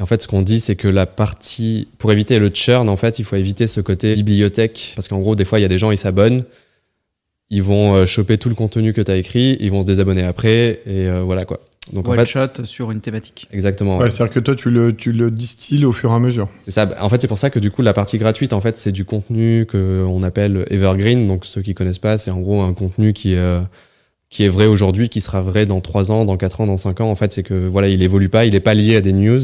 Et 0.00 0.02
en 0.02 0.06
fait, 0.06 0.22
ce 0.22 0.26
qu'on 0.26 0.40
dit, 0.40 0.60
c'est 0.60 0.76
que 0.76 0.88
la 0.88 1.04
partie, 1.04 1.86
pour 1.98 2.10
éviter 2.10 2.38
le 2.38 2.48
churn, 2.48 2.88
en 2.88 2.96
fait, 2.96 3.18
il 3.18 3.24
faut 3.26 3.36
éviter 3.36 3.66
ce 3.66 3.82
côté 3.82 4.16
bibliothèque. 4.16 4.94
Parce 4.96 5.08
qu'en 5.08 5.18
gros, 5.18 5.36
des 5.36 5.44
fois, 5.44 5.58
il 5.58 5.62
y 5.62 5.66
a 5.66 5.68
des 5.68 5.76
gens, 5.76 5.90
ils 5.90 5.98
s'abonnent, 5.98 6.44
ils 7.50 7.62
vont 7.62 7.94
euh, 7.94 8.06
choper 8.06 8.38
tout 8.38 8.48
le 8.48 8.54
contenu 8.54 8.94
que 8.94 9.02
tu 9.02 9.10
as 9.10 9.16
écrit, 9.16 9.58
ils 9.60 9.70
vont 9.70 9.82
se 9.82 9.86
désabonner 9.86 10.22
après, 10.22 10.80
et 10.86 11.06
euh, 11.06 11.22
voilà 11.22 11.44
quoi. 11.44 11.60
Donc 11.92 12.08
One 12.08 12.14
en 12.14 12.24
fait, 12.24 12.26
shot 12.26 12.64
sur 12.64 12.92
une 12.92 13.02
thématique. 13.02 13.46
Exactement. 13.52 13.98
Ouais, 13.98 14.04
ouais. 14.04 14.10
C'est-à-dire 14.10 14.32
que 14.32 14.40
toi, 14.40 14.54
tu 14.54 14.70
le, 14.70 14.96
tu 14.96 15.12
le 15.12 15.30
distilles 15.30 15.84
au 15.84 15.92
fur 15.92 16.12
et 16.12 16.14
à 16.14 16.18
mesure. 16.18 16.48
C'est 16.60 16.70
ça. 16.70 16.88
En 17.00 17.10
fait, 17.10 17.20
c'est 17.20 17.28
pour 17.28 17.38
ça 17.38 17.50
que 17.50 17.58
du 17.58 17.70
coup, 17.70 17.82
la 17.82 17.92
partie 17.92 18.16
gratuite, 18.16 18.54
en 18.54 18.60
fait, 18.62 18.78
c'est 18.78 18.92
du 18.92 19.04
contenu 19.04 19.66
qu'on 19.66 20.22
appelle 20.22 20.64
evergreen. 20.70 21.28
Donc, 21.28 21.44
ceux 21.44 21.60
qui 21.60 21.74
connaissent 21.74 21.98
pas, 21.98 22.16
c'est 22.16 22.30
en 22.30 22.40
gros 22.40 22.62
un 22.62 22.72
contenu 22.72 23.12
qui 23.12 23.34
est, 23.34 23.38
euh, 23.38 23.60
qui 24.30 24.44
est 24.44 24.48
vrai 24.48 24.66
aujourd'hui, 24.66 25.10
qui 25.10 25.20
sera 25.20 25.42
vrai 25.42 25.66
dans 25.66 25.80
3 25.80 26.10
ans, 26.12 26.24
dans 26.24 26.36
4 26.36 26.60
ans, 26.62 26.66
dans 26.66 26.76
5 26.76 27.00
ans. 27.00 27.10
En 27.10 27.16
fait, 27.16 27.32
c'est 27.32 27.42
que 27.42 27.66
voilà, 27.66 27.88
il 27.88 28.02
évolue 28.02 28.28
pas, 28.28 28.46
il 28.46 28.54
est 28.54 28.60
pas 28.60 28.74
lié 28.74 28.96
à 28.96 29.00
des 29.02 29.12
news. 29.12 29.42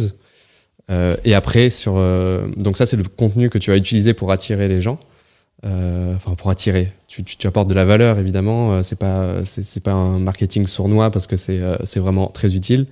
Euh, 0.90 1.16
et 1.24 1.34
après, 1.34 1.70
sur 1.70 1.94
euh, 1.96 2.46
donc 2.56 2.76
ça, 2.76 2.86
c'est 2.86 2.96
le 2.96 3.04
contenu 3.04 3.50
que 3.50 3.58
tu 3.58 3.70
vas 3.70 3.76
utiliser 3.76 4.14
pour 4.14 4.30
attirer 4.32 4.68
les 4.68 4.80
gens. 4.80 4.98
Euh, 5.64 6.14
enfin, 6.14 6.34
pour 6.34 6.50
attirer. 6.50 6.92
Tu, 7.08 7.24
tu, 7.24 7.36
tu, 7.36 7.46
apportes 7.46 7.68
de 7.68 7.74
la 7.74 7.84
valeur, 7.84 8.18
évidemment. 8.18 8.82
c'est 8.82 8.98
pas 8.98 9.44
c'est 9.44 9.82
pas 9.82 9.92
un 9.92 10.18
marketing 10.18 10.66
sournois 10.66 11.10
parce 11.10 11.26
que 11.26 11.36
c'est 11.36 11.60
c'est 11.84 11.98
vraiment 12.00 12.28
très 12.28 12.54
utile. 12.54 12.86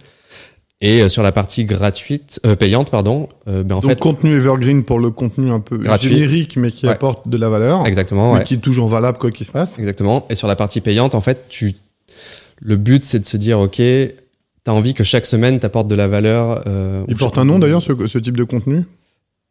Et 0.80 1.00
euh, 1.00 1.08
sur 1.08 1.22
la 1.22 1.32
partie 1.32 1.64
gratuite, 1.64 2.40
euh, 2.44 2.56
payante, 2.56 2.90
pardon, 2.90 3.28
euh, 3.48 3.62
ben 3.62 3.76
en 3.76 3.80
Donc 3.80 3.90
fait, 3.90 4.00
contenu 4.00 4.36
evergreen 4.36 4.84
pour 4.84 4.98
le 4.98 5.10
contenu 5.10 5.50
un 5.50 5.60
peu 5.60 5.78
Gratuit. 5.78 6.10
générique 6.10 6.56
mais 6.56 6.70
qui 6.70 6.86
Ouais. 6.86 6.92
apporte 6.92 7.28
de 7.28 7.36
la 7.38 7.48
valeur, 7.48 7.86
exactement, 7.86 8.32
mais 8.32 8.40
ouais, 8.40 8.44
qui 8.44 8.54
est 8.54 8.58
toujours 8.58 8.88
valable 8.88 9.16
quoi 9.18 9.30
qu'il 9.30 9.46
se 9.46 9.52
passe. 9.52 9.78
exactement. 9.78 10.26
Et 10.28 10.34
sur 10.34 10.46
la 10.48 10.56
partie 10.56 10.80
payante, 10.82 11.14
en 11.14 11.20
fait, 11.22 11.46
tu, 11.48 11.74
le 12.60 12.76
but 12.76 13.02
c'est 13.04 13.18
de 13.20 13.24
se 13.24 13.36
dire, 13.36 13.60
ok, 13.60 13.80
t'as 14.64 14.72
envie 14.72 14.94
que 14.94 15.04
chaque 15.04 15.26
semaine 15.26 15.60
t'apporte 15.60 15.88
de 15.88 15.94
la 15.94 16.08
valeur. 16.08 16.62
Euh, 16.66 17.04
Il 17.08 17.16
porte 17.16 17.38
un 17.38 17.44
nom 17.44 17.58
d'ailleurs 17.58 17.82
ce, 17.82 17.92
ce 18.06 18.18
type 18.18 18.36
de 18.36 18.44
contenu? 18.44 18.84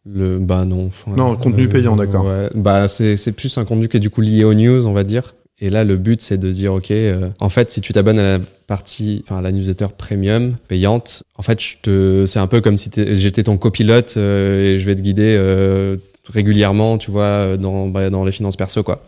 Le, 0.06 0.38
bah 0.38 0.66
non. 0.66 0.92
Non, 1.08 1.36
contenu 1.38 1.70
payant, 1.70 1.96
d'accord. 1.96 2.26
Ouais. 2.26 2.50
Bah 2.56 2.90
c'est 2.90 3.16
c'est 3.16 3.32
plus 3.32 3.58
un 3.58 3.64
contenu 3.64 3.88
qui 3.88 3.98
est 3.98 4.02
du 4.02 4.10
coup 4.10 4.20
lié 4.22 4.44
aux 4.44 4.54
news, 4.54 4.86
on 4.86 4.92
va 4.94 5.04
dire. 5.04 5.34
Et 5.62 5.70
là, 5.70 5.86
le 5.86 5.96
but, 5.96 6.22
c'est 6.22 6.38
de 6.38 6.52
dire, 6.52 6.74
OK, 6.74 6.92
euh, 6.92 7.30
en 7.40 7.48
fait, 7.48 7.72
si 7.72 7.80
tu 7.80 7.94
t'abonnes 7.94 8.20
à 8.20 8.38
la 8.38 8.44
partie, 8.68 9.24
enfin, 9.26 9.38
à 9.38 9.42
la 9.42 9.52
newsletter 9.54 9.86
premium, 9.98 10.56
payante, 10.68 11.24
en 11.38 11.42
fait, 11.42 11.62
je 11.62 11.76
te, 11.82 12.26
c'est 12.26 12.40
un 12.40 12.48
peu 12.48 12.60
comme 12.60 12.76
si 12.76 12.90
j'étais 12.94 13.44
ton 13.44 13.56
copilote 13.56 14.16
euh, 14.18 14.74
et 14.74 14.80
je 14.80 14.86
vais 14.86 14.96
te 14.96 15.02
guider 15.02 15.38
euh, 15.38 15.96
régulièrement, 16.34 16.98
tu 16.98 17.12
vois, 17.12 17.56
dans, 17.56 17.88
bah, 17.88 18.10
dans 18.10 18.26
les 18.26 18.34
finances 18.34 18.58
perso, 18.58 18.84
quoi. 18.84 19.06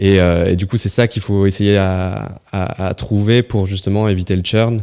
Et, 0.00 0.18
euh, 0.18 0.46
et 0.46 0.56
du 0.56 0.66
coup, 0.66 0.78
c'est 0.78 0.88
ça 0.88 1.06
qu'il 1.06 1.20
faut 1.20 1.46
essayer 1.46 1.76
à, 1.76 2.94
trouver 2.96 3.42
pour 3.42 3.66
justement 3.66 4.08
éviter 4.08 4.34
le 4.34 4.42
churn. 4.42 4.82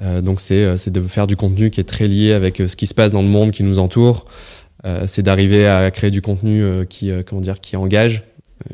Euh, 0.00 0.22
donc, 0.22 0.40
c'est 0.40 0.64
euh, 0.64 0.76
c'est 0.76 0.90
de 0.90 1.02
faire 1.02 1.26
du 1.26 1.36
contenu 1.36 1.70
qui 1.70 1.80
est 1.80 1.84
très 1.84 2.08
lié 2.08 2.32
avec 2.32 2.56
ce 2.56 2.76
qui 2.76 2.86
se 2.86 2.94
passe 2.94 3.12
dans 3.12 3.22
le 3.22 3.28
monde 3.28 3.50
qui 3.50 3.64
nous 3.64 3.78
entoure. 3.78 4.24
C'est 5.06 5.22
d'arriver 5.22 5.68
à 5.68 5.88
créer 5.92 6.10
du 6.10 6.22
contenu 6.22 6.84
qui, 6.88 7.12
comment 7.24 7.40
dire, 7.40 7.60
qui 7.60 7.76
engage. 7.76 8.24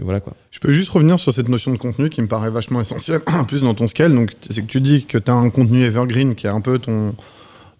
Voilà 0.01 0.21
quoi. 0.21 0.33
Je 0.51 0.59
peux 0.59 0.73
juste 0.73 0.89
revenir 0.89 1.19
sur 1.19 1.35
cette 1.35 1.51
notion 1.51 1.71
de 1.71 1.77
contenu 1.77 2.09
qui 2.09 2.23
me 2.23 2.29
paraît 2.29 2.49
vachement 2.49 2.81
essentielle, 2.81 3.21
en 3.27 3.45
plus 3.45 3.61
dans 3.61 3.75
ton 3.75 3.87
scale. 3.87 4.15
Donc, 4.15 4.31
c'est 4.49 4.63
que 4.63 4.67
tu 4.67 4.81
dis 4.81 5.05
que 5.05 5.19
tu 5.19 5.31
as 5.31 5.35
un 5.35 5.51
contenu 5.51 5.85
evergreen 5.85 6.35
qui 6.35 6.47
est 6.47 6.51
un 6.51 6.63
peu 6.63 6.79
ton, 6.79 7.15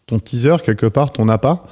ton 0.07 0.19
teaser, 0.19 0.57
quelque 0.63 0.85
part, 0.85 1.11
ton 1.11 1.29
appât. 1.29 1.65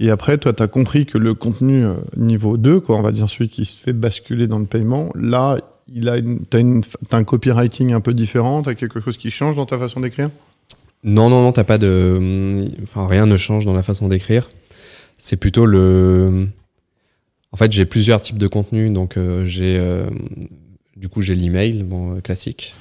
Et 0.00 0.10
après, 0.10 0.38
toi, 0.38 0.52
tu 0.52 0.62
as 0.62 0.68
compris 0.68 1.06
que 1.06 1.18
le 1.18 1.34
contenu 1.34 1.84
euh, 1.84 1.94
niveau 2.16 2.56
2, 2.56 2.80
quoi, 2.80 2.96
on 2.96 3.02
va 3.02 3.12
dire 3.12 3.28
celui 3.28 3.48
qui 3.48 3.64
se 3.64 3.76
fait 3.76 3.92
basculer 3.92 4.46
dans 4.46 4.58
le 4.58 4.66
paiement, 4.66 5.10
là, 5.14 5.58
il 5.92 6.08
a 6.08 6.16
une, 6.18 6.44
t'as 6.46 6.60
une, 6.60 6.82
t'as 7.08 7.18
un 7.18 7.24
copywriting 7.24 7.92
un 7.92 8.00
peu 8.00 8.14
différent, 8.14 8.62
tu 8.62 8.68
as 8.68 8.74
quelque 8.74 9.00
chose 9.00 9.16
qui 9.16 9.30
change 9.30 9.56
dans 9.56 9.66
ta 9.66 9.78
façon 9.78 10.00
d'écrire? 10.00 10.28
Non, 11.04 11.28
non, 11.28 11.42
non, 11.42 11.52
t'as 11.52 11.64
pas 11.64 11.78
de. 11.78 12.68
Enfin, 12.82 13.06
rien 13.06 13.26
ne 13.26 13.36
change 13.36 13.64
dans 13.64 13.74
la 13.74 13.82
façon 13.82 14.08
d'écrire. 14.08 14.50
C'est 15.18 15.36
plutôt 15.36 15.66
le. 15.66 16.48
En 17.52 17.56
fait, 17.56 17.70
j'ai 17.72 17.84
plusieurs 17.84 18.20
types 18.22 18.38
de 18.38 18.46
contenus. 18.46 18.92
Donc, 18.92 19.16
euh, 19.16 19.44
j'ai. 19.44 19.76
euh, 19.78 20.06
Du 20.96 21.08
coup, 21.08 21.20
j'ai 21.20 21.34
l'email, 21.34 21.82
bon, 21.82 22.20
classique. 22.20 22.74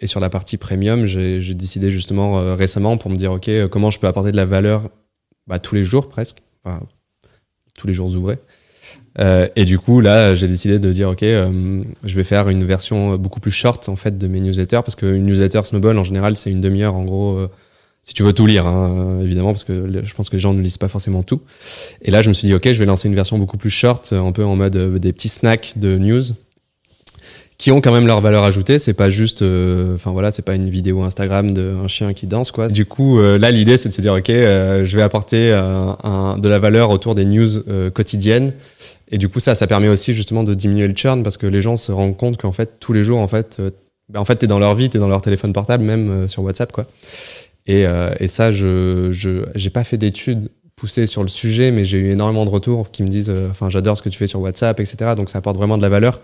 Et 0.00 0.06
sur 0.06 0.20
la 0.20 0.30
partie 0.30 0.56
premium, 0.56 1.06
j'ai 1.06 1.54
décidé 1.54 1.90
justement 1.90 2.56
récemment 2.56 2.96
pour 2.96 3.10
me 3.10 3.16
dire, 3.16 3.32
OK, 3.32 3.50
comment 3.70 3.90
je 3.90 3.98
peux 3.98 4.06
apporter 4.06 4.32
de 4.32 4.36
la 4.36 4.46
valeur 4.46 4.88
bah, 5.48 5.58
tous 5.58 5.74
les 5.74 5.84
jours 5.84 6.08
presque. 6.08 6.38
Tous 7.74 7.86
les 7.86 7.94
jours 7.94 8.14
ouvrés. 8.14 8.38
Euh, 9.18 9.48
et 9.56 9.64
du 9.64 9.78
coup, 9.78 10.00
là, 10.00 10.34
j'ai 10.34 10.48
décidé 10.48 10.78
de 10.78 10.92
dire, 10.92 11.10
OK, 11.10 11.22
euh, 11.22 11.82
je 12.04 12.14
vais 12.14 12.24
faire 12.24 12.48
une 12.48 12.64
version 12.64 13.16
beaucoup 13.16 13.40
plus 13.40 13.50
short, 13.50 13.88
en 13.88 13.96
fait, 13.96 14.16
de 14.16 14.26
mes 14.28 14.40
newsletters, 14.40 14.80
parce 14.84 14.94
qu'une 14.94 15.26
newsletter 15.26 15.62
Snowball, 15.64 15.98
en 15.98 16.04
général, 16.04 16.36
c'est 16.36 16.50
une 16.50 16.60
demi-heure, 16.60 16.94
en 16.94 17.04
gros, 17.04 17.36
euh, 17.36 17.50
si 18.02 18.14
tu 18.14 18.22
veux 18.22 18.32
tout 18.32 18.46
lire, 18.46 18.66
hein, 18.66 19.18
évidemment, 19.22 19.52
parce 19.52 19.64
que 19.64 19.86
je 20.04 20.14
pense 20.14 20.28
que 20.28 20.36
les 20.36 20.40
gens 20.40 20.54
ne 20.54 20.62
lisent 20.62 20.78
pas 20.78 20.88
forcément 20.88 21.22
tout. 21.22 21.40
Et 22.02 22.10
là, 22.10 22.22
je 22.22 22.28
me 22.28 22.34
suis 22.34 22.46
dit, 22.46 22.54
OK, 22.54 22.64
je 22.64 22.78
vais 22.78 22.86
lancer 22.86 23.08
une 23.08 23.14
version 23.14 23.38
beaucoup 23.38 23.58
plus 23.58 23.70
short, 23.70 24.12
un 24.12 24.32
peu 24.32 24.44
en 24.44 24.56
mode 24.56 24.76
des 24.98 25.12
petits 25.12 25.28
snacks 25.28 25.74
de 25.76 25.98
news, 25.98 26.22
qui 27.58 27.72
ont 27.72 27.80
quand 27.80 27.92
même 27.92 28.06
leur 28.06 28.20
valeur 28.20 28.44
ajoutée. 28.44 28.78
C'est 28.78 28.94
pas 28.94 29.10
juste, 29.10 29.42
euh, 29.42 29.96
enfin 29.96 30.12
voilà, 30.12 30.30
c'est 30.30 30.42
pas 30.42 30.54
une 30.54 30.70
vidéo 30.70 31.02
Instagram 31.02 31.52
d'un 31.52 31.88
chien 31.88 32.12
qui 32.12 32.26
danse, 32.28 32.52
quoi. 32.52 32.68
Du 32.68 32.86
coup, 32.86 33.18
euh, 33.18 33.36
là, 33.36 33.50
l'idée, 33.50 33.76
c'est 33.76 33.88
de 33.88 33.94
se 33.94 34.00
dire, 34.00 34.14
OK, 34.14 34.30
euh, 34.30 34.84
je 34.84 34.96
vais 34.96 35.02
apporter 35.02 35.50
euh, 35.50 35.90
un- 36.04 36.38
de 36.38 36.48
la 36.48 36.60
valeur 36.60 36.90
autour 36.90 37.14
des 37.16 37.24
news 37.24 37.48
euh, 37.68 37.90
quotidiennes. 37.90 38.54
Et 39.10 39.18
du 39.18 39.28
coup, 39.28 39.40
ça, 39.40 39.54
ça 39.56 39.66
permet 39.66 39.88
aussi 39.88 40.14
justement 40.14 40.44
de 40.44 40.54
diminuer 40.54 40.86
le 40.86 40.94
churn 40.94 41.22
parce 41.24 41.36
que 41.36 41.46
les 41.46 41.60
gens 41.60 41.76
se 41.76 41.90
rendent 41.90 42.16
compte 42.16 42.36
qu'en 42.36 42.52
fait, 42.52 42.74
tous 42.78 42.92
les 42.92 43.02
jours, 43.02 43.18
en 43.18 43.26
fait, 43.28 43.56
euh, 43.58 43.70
ben, 44.08 44.20
en 44.20 44.24
fait, 44.24 44.36
t'es 44.36 44.46
dans 44.46 44.58
leur 44.60 44.74
vie, 44.76 44.88
t'es 44.88 44.98
dans 44.98 45.08
leur 45.08 45.20
téléphone 45.22 45.52
portable, 45.52 45.82
même 45.82 46.10
euh, 46.10 46.28
sur 46.28 46.42
WhatsApp, 46.44 46.70
quoi. 46.70 46.86
Et, 47.66 47.86
euh, 47.86 48.10
et 48.20 48.28
ça, 48.28 48.52
je, 48.52 49.10
j'ai 49.56 49.70
pas 49.70 49.82
fait 49.84 49.96
d'études 49.98 50.48
poussées 50.76 51.06
sur 51.08 51.22
le 51.22 51.28
sujet, 51.28 51.70
mais 51.72 51.84
j'ai 51.84 51.98
eu 51.98 52.10
énormément 52.12 52.44
de 52.44 52.50
retours 52.50 52.90
qui 52.92 53.02
me 53.02 53.08
disent, 53.08 53.30
euh, 53.30 53.48
enfin, 53.50 53.68
j'adore 53.68 53.96
ce 53.98 54.02
que 54.02 54.08
tu 54.10 54.16
fais 54.18 54.28
sur 54.28 54.40
WhatsApp, 54.40 54.78
etc. 54.78 55.14
Donc, 55.16 55.28
ça 55.28 55.38
apporte 55.38 55.56
vraiment 55.56 55.76
de 55.76 55.82
la 55.82 55.88
valeur. 55.88 56.20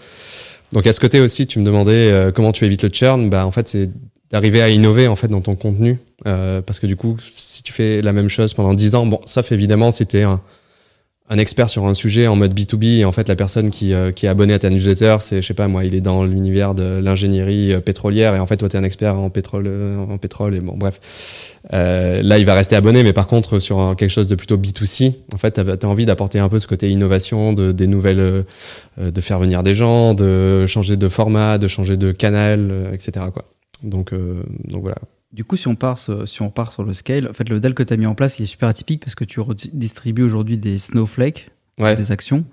Donc, 0.73 0.87
à 0.87 0.93
ce 0.93 1.01
côté 1.01 1.21
aussi, 1.21 1.47
tu 1.47 1.59
me 1.59 1.65
demandais 1.65 2.11
euh, 2.11 2.33
comment 2.33 2.53
tu 2.53 2.65
évites 2.65 2.83
le 2.83 2.91
churn. 2.91 3.31
Bah, 3.31 3.47
en 3.47 3.51
fait, 3.51 3.69
c'est 3.69 3.91
d'arriver 4.31 4.63
à 4.63 4.69
innover 4.69 5.07
en 5.07 5.15
fait 5.15 5.29
dans 5.29 5.41
ton 5.41 5.55
contenu, 5.55 6.01
euh, 6.27 6.61
parce 6.61 6.81
que 6.81 6.89
du 6.89 6.97
coup, 6.97 7.17
si 7.21 7.63
tu 7.63 7.73
fais 7.73 8.03
la 8.03 8.13
même 8.13 8.29
chose 8.29 8.53
pendant 8.53 8.75
10 8.75 8.97
ans, 8.97 9.21
sauf 9.27 9.53
évidemment 9.53 9.93
si 9.93 10.05
un 10.15 10.41
un 11.31 11.39
expert 11.39 11.71
sur 11.71 11.87
un 11.87 11.95
sujet 11.95 12.27
en 12.27 12.37
mode 12.37 12.53
B2B 12.53 12.99
et 12.99 13.05
en 13.07 13.13
fait 13.13 13.29
la 13.29 13.37
personne 13.37 13.71
qui, 13.71 13.95
euh, 13.95 14.13
qui 14.13 14.27
est 14.27 14.29
abonnée 14.29 14.53
à 14.53 14.59
ta 14.59 14.69
newsletter 14.69 15.17
c'est 15.21 15.41
je 15.41 15.47
sais 15.47 15.55
pas 15.55 15.69
moi 15.69 15.87
il 15.87 15.95
est 15.95 16.03
dans 16.03 16.25
l'univers 16.25 16.75
de 16.75 17.01
l'ingénierie 17.03 17.73
euh, 17.73 17.81
pétrolière 17.81 18.35
et 18.35 18.41
en 18.41 18.47
fait 18.47 18.59
toi 18.59 18.69
tu 18.69 18.77
es 18.77 18.79
un 18.79 18.85
expert 18.85 19.19
en 19.19 19.31
pétrole 19.31 19.65
euh, 19.67 19.97
en 19.97 20.19
pétrole 20.19 20.55
et 20.55 20.61
bon 20.61 20.77
bref. 20.77 21.01
Euh, 21.73 22.21
là 22.23 22.39
il 22.39 22.45
va 22.45 22.53
rester 22.53 22.77
abonné 22.77 23.03
mais 23.03 23.15
par 23.15 23.27
contre 23.27 23.59
sur 23.59 23.95
quelque 23.97 24.11
chose 24.11 24.29
de 24.29 24.35
plutôt 24.35 24.59
B2C 24.59 25.15
en 25.33 25.39
fait 25.39 25.53
tu 25.53 25.87
as, 25.87 25.89
envie 25.89 26.05
d'apporter 26.05 26.41
un 26.41 26.51
peu 26.51 26.59
ce 26.59 26.67
côté 26.67 26.91
innovation 26.91 27.55
de, 27.55 27.73
des 27.73 27.87
nouvelles 27.87 28.21
euh, 28.21 28.43
de 28.99 29.21
faire 29.23 29.39
venir 29.39 29.63
des 29.63 29.75
gens 29.75 30.13
de 30.13 30.67
changer 30.67 30.99
de 30.99 31.09
format 31.09 31.57
de 31.57 31.69
changer 31.69 31.97
de 31.97 32.13
canal 32.13 32.91
etc 32.93 33.27
quoi. 33.33 33.47
Donc 33.83 34.13
donc 34.13 34.83
voilà 34.83 34.97
Du 35.35 35.45
coup, 35.45 35.57
si 35.57 35.67
on 35.67 35.75
part, 35.75 35.99
sur- 35.99 36.29
si 36.29 36.43
on 36.43 36.51
part 36.51 36.73
sur 36.73 36.85
le 36.85 36.93
scale, 36.93 37.29
en 37.29 37.33
fait, 37.33 37.49
le 37.49 37.57
modèle 37.57 37.75
que 37.75 37.83
tu 37.83 37.93
as 37.93 37.97
mis 37.97 38.07
en 38.07 38.15
place, 38.15 38.39
il 38.39 38.45
est 38.45 38.47
super 38.47 38.69
atypique 38.69 39.01
parce 39.01 39.17
que 39.17 39.25
tu 39.25 39.41
redistribues 39.41 40.23
aujourd'hui 40.23 40.59
des 40.59 40.79
snowflakes, 40.79 41.51
ouais 41.81 41.97
des 41.97 42.13
actions. 42.13 42.45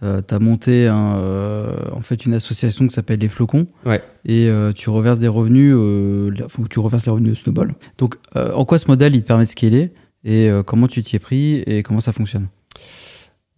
tu 0.00 0.34
as 0.34 0.38
monté 0.40 0.88
un, 0.88 1.16
euh, 1.18 1.76
en 1.92 2.00
fait 2.00 2.24
une 2.24 2.32
association 2.34 2.86
qui 2.88 2.94
s'appelle 2.94 3.20
les 3.20 3.28
Flocons. 3.28 3.66
Ouais. 3.84 4.02
Et 4.24 4.48
euh, 4.48 4.72
tu 4.72 4.88
reverses 4.88 5.18
des 5.18 5.28
revenus, 5.28 5.74
euh, 5.76 6.30
tu 6.70 6.78
reverses 6.80 7.04
les 7.06 7.12
revenus 7.12 7.32
de 7.32 7.36
Snowball. 7.36 7.74
Donc, 7.98 8.16
euh, 8.34 8.52
en 8.54 8.64
quoi 8.64 8.78
ce 8.78 8.88
modèle 8.88 9.14
il 9.14 9.22
te 9.22 9.26
permet 9.28 9.44
de 9.44 9.48
scaler? 9.50 9.92
Et 10.24 10.48
euh, 10.48 10.62
comment 10.62 10.86
tu 10.88 11.02
t'y 11.02 11.16
es 11.16 11.18
pris? 11.18 11.56
Et 11.66 11.82
comment 11.82 12.00
ça 12.00 12.12
fonctionne? 12.12 12.46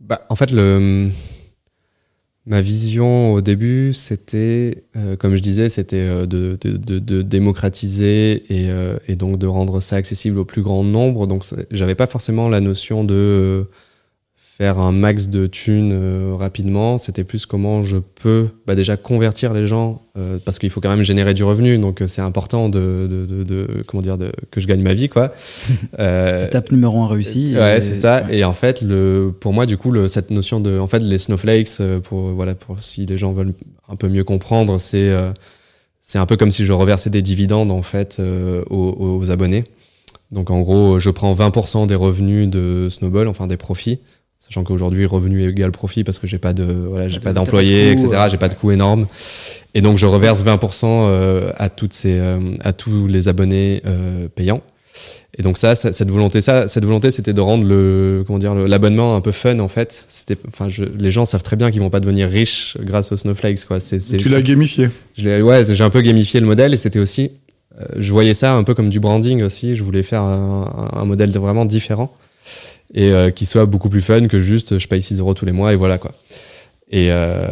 Bah, 0.01 0.27
en 0.29 0.37
fait, 0.37 0.51
le, 0.51 1.11
ma 2.47 2.61
vision 2.61 3.33
au 3.33 3.41
début, 3.41 3.93
c'était, 3.95 4.85
euh, 4.97 5.17
comme 5.17 5.35
je 5.37 5.43
disais, 5.43 5.69
c'était 5.69 5.97
euh, 5.97 6.27
de, 6.27 7.23
démocratiser 7.23 8.45
et, 8.51 8.71
euh, 8.71 8.99
et 9.09 9.17
donc 9.17 9.39
de 9.39 9.47
rendre 9.47 9.81
ça 9.81 9.97
accessible 9.97 10.39
au 10.39 10.45
plus 10.45 10.63
grand 10.63 10.85
nombre. 10.85 11.27
Donc, 11.27 11.45
j'avais 11.71 11.95
pas 11.95 12.07
forcément 12.07 12.49
la 12.49 12.61
notion 12.61 13.05
de 13.05 13.67
faire 14.57 14.79
un 14.79 14.93
max 14.93 15.29
de 15.29 15.47
thunes 15.49 15.91
euh, 15.93 16.35
rapidement. 16.39 16.97
C'était 16.99 17.25
plus 17.25 17.45
comment 17.45 17.83
je 17.83 17.97
peux 17.97 18.49
bah, 18.67 18.77
déjà 18.77 18.97
convertir 18.97 19.53
les 19.53 19.67
gens 19.67 20.03
euh, 20.17 20.39
parce 20.45 20.61
qu'il 20.61 20.71
faut 20.71 20.81
quand 20.81 20.91
même 20.95 21.03
générer 21.05 21.35
du 21.35 21.43
revenu. 21.43 21.77
Donc, 21.79 22.03
euh, 22.03 22.07
c'est 22.07 22.23
important 22.23 22.69
de, 22.69 23.09
de, 23.11 23.27
de, 23.27 23.43
de- 23.43 23.83
comment 23.87 24.01
dire, 24.03 24.17
que 24.53 24.61
je 24.61 24.67
gagne 24.69 24.81
ma 24.83 24.95
vie, 24.95 25.09
quoi. 25.09 25.33
Étape 25.99 26.71
numéro 26.71 27.03
un 27.03 27.09
réussie. 27.09 27.55
Ouais, 27.57 27.79
et- 27.79 27.81
c'est 27.81 27.97
ça. 27.97 28.25
ouais. 28.29 28.39
Et 28.39 28.45
en 28.45 28.53
fait, 28.53 28.81
le, 28.83 29.33
pour 29.41 29.53
moi, 29.53 29.67
du 29.67 29.77
coup, 29.77 29.91
le, 29.91 30.07
cette 30.09 30.31
notion 30.31 30.61
de, 30.61 30.79
en 30.79 30.87
fait, 30.87 31.01
les 31.01 31.19
snowflakes, 31.19 31.83
pour 32.05 32.21
voilà, 32.31 32.55
pour 32.55 32.81
si 32.81 33.07
les 33.07 33.19
gens 33.19 33.33
veulent 33.33 33.55
un 33.89 33.97
peu 33.97 34.09
mieux 34.09 34.25
comprendre, 34.25 34.79
c'est 34.79 35.13
c'est 36.01 36.19
un 36.19 36.27
peu 36.27 36.37
comme 36.37 36.51
si 36.51 36.65
je 36.65 36.73
reversais 36.73 37.11
des 37.11 37.23
dividendes 37.23 37.71
en 37.71 37.83
fait 37.83 38.21
aux, 38.71 39.19
aux 39.21 39.31
abonnés. 39.31 39.65
Donc 40.31 40.51
en 40.51 40.61
gros, 40.61 40.99
je 40.99 41.11
prends 41.11 41.35
20% 41.35 41.87
des 41.87 41.95
revenus 41.95 42.49
de 42.49 42.89
Snowball, 42.91 43.29
enfin 43.29 43.47
des 43.47 43.57
profits, 43.57 43.99
sachant 44.47 44.63
qu'aujourd'hui 44.65 45.07
revenu 45.07 45.43
égale 45.49 45.71
profit 45.73 46.05
parce 46.05 46.19
que 46.19 46.27
j'ai 46.27 46.39
pas 46.39 46.53
de 46.53 46.65
voilà, 46.65 47.09
j'ai 47.09 47.21
pas 47.21 47.33
d'employés, 47.33 47.93
etc. 47.93 48.09
euh, 48.13 48.29
J'ai 48.31 48.37
pas 48.37 48.49
de 48.49 48.55
coûts 48.55 48.71
énormes. 48.73 49.07
Et 49.75 49.81
donc 49.81 49.99
je 49.99 50.07
reverse 50.07 50.45
20% 50.45 50.85
euh, 50.85 51.53
à 51.57 51.69
toutes 51.69 51.93
ces 51.93 52.19
euh, 52.19 52.39
à 52.63 52.73
tous 52.73 53.07
les 53.07 53.29
abonnés 53.29 53.83
euh, 53.87 54.29
payants. 54.35 54.63
Et 55.37 55.43
donc 55.43 55.59
ça, 55.59 55.75
ça- 55.75 55.91
cette 55.93 56.11
volonté, 56.11 56.41
ça, 56.41 56.69
cette 56.69 56.85
volonté, 56.85 57.11
c'était 57.11 57.33
de 57.33 57.41
rendre 57.41 57.65
le, 57.65 58.23
comment 58.25 58.39
dire, 58.39 58.55
l'abonnement 58.55 59.17
un 59.17 59.21
peu 59.21 59.33
fun 59.33 59.59
en 59.59 59.67
fait. 59.67 60.05
C'était, 60.09 60.37
enfin, 60.47 60.69
je- 60.69 60.85
les 60.85 61.11
gens 61.11 61.25
savent 61.25 61.43
très 61.43 61.57
bien 61.57 61.73
qu'ils 61.73 61.81
vont 61.81 61.91
pas 61.91 61.99
devenir 61.99 62.29
riches 62.29 62.77
grâce 62.81 63.11
aux 63.11 63.17
snowflakes, 63.17 63.65
quoi. 63.65 63.81
C'est, 63.81 63.99
c'est, 63.99 64.17
Tu 64.19 64.29
l'as 64.29 64.43
gamifié. 64.43 64.91
je 65.17 65.25
l'ai- 65.25 65.43
ouais, 65.43 65.65
j'ai 65.75 65.83
un 65.83 65.91
peu 65.91 66.03
gamifié 66.03 66.39
le 66.39 66.47
modèle 66.47 66.73
et 66.73 66.77
c'était 66.77 67.01
aussi, 67.01 67.33
euh, 67.81 67.85
je 67.97 68.13
voyais 68.13 68.35
ça 68.35 68.55
un 68.55 68.63
peu 68.63 68.75
comme 68.75 68.91
du 68.91 69.01
branding 69.01 69.43
aussi. 69.43 69.75
Je 69.75 69.83
voulais 69.83 70.05
faire 70.05 70.23
un, 70.23 70.91
un- 70.93 71.05
modèle 71.05 71.33
de 71.33 71.39
vraiment 71.41 71.65
différent 71.65 72.15
et 72.93 73.11
euh, 73.11 73.31
qui 73.31 73.47
soit 73.47 73.67
beaucoup 73.67 73.89
plus 73.89 74.03
fun 74.03 74.29
que 74.29 74.41
juste 74.41 74.79
je 74.79 74.89
paye 74.89 75.01
6 75.03 75.19
euros 75.21 75.35
tous 75.35 75.47
les 75.47 75.53
mois 75.53 75.73
et 75.73 75.77
voilà 75.77 75.99
quoi. 75.99 76.13
Et, 76.91 77.09
euh, 77.11 77.47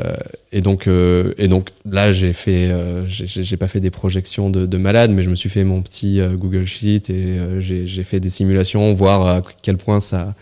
et 0.52 0.60
donc 0.60 0.86
euh, 0.86 1.32
et 1.38 1.48
donc 1.48 1.70
là 1.90 2.12
j'ai 2.12 2.32
fait 2.34 2.70
j'ai- 3.06 3.56
pas 3.56 3.66
fait 3.66 3.80
des 3.80 3.90
projections 3.90 4.50
de, 4.50 4.66
de 4.66 4.76
malade 4.76 5.10
mais 5.10 5.22
je 5.22 5.30
me 5.30 5.34
suis 5.34 5.48
fait 5.48 5.64
mon 5.64 5.80
petit 5.80 6.20
Google 6.34 6.66
Sheet 6.66 7.08
et 7.10 7.38
j'ai 7.58 8.04
fait 8.04 8.20
des 8.20 8.30
simulations 8.30 8.92
voir 8.94 9.26
à 9.26 9.42
quel 9.62 9.78
point 9.78 10.00
ça 10.00 10.34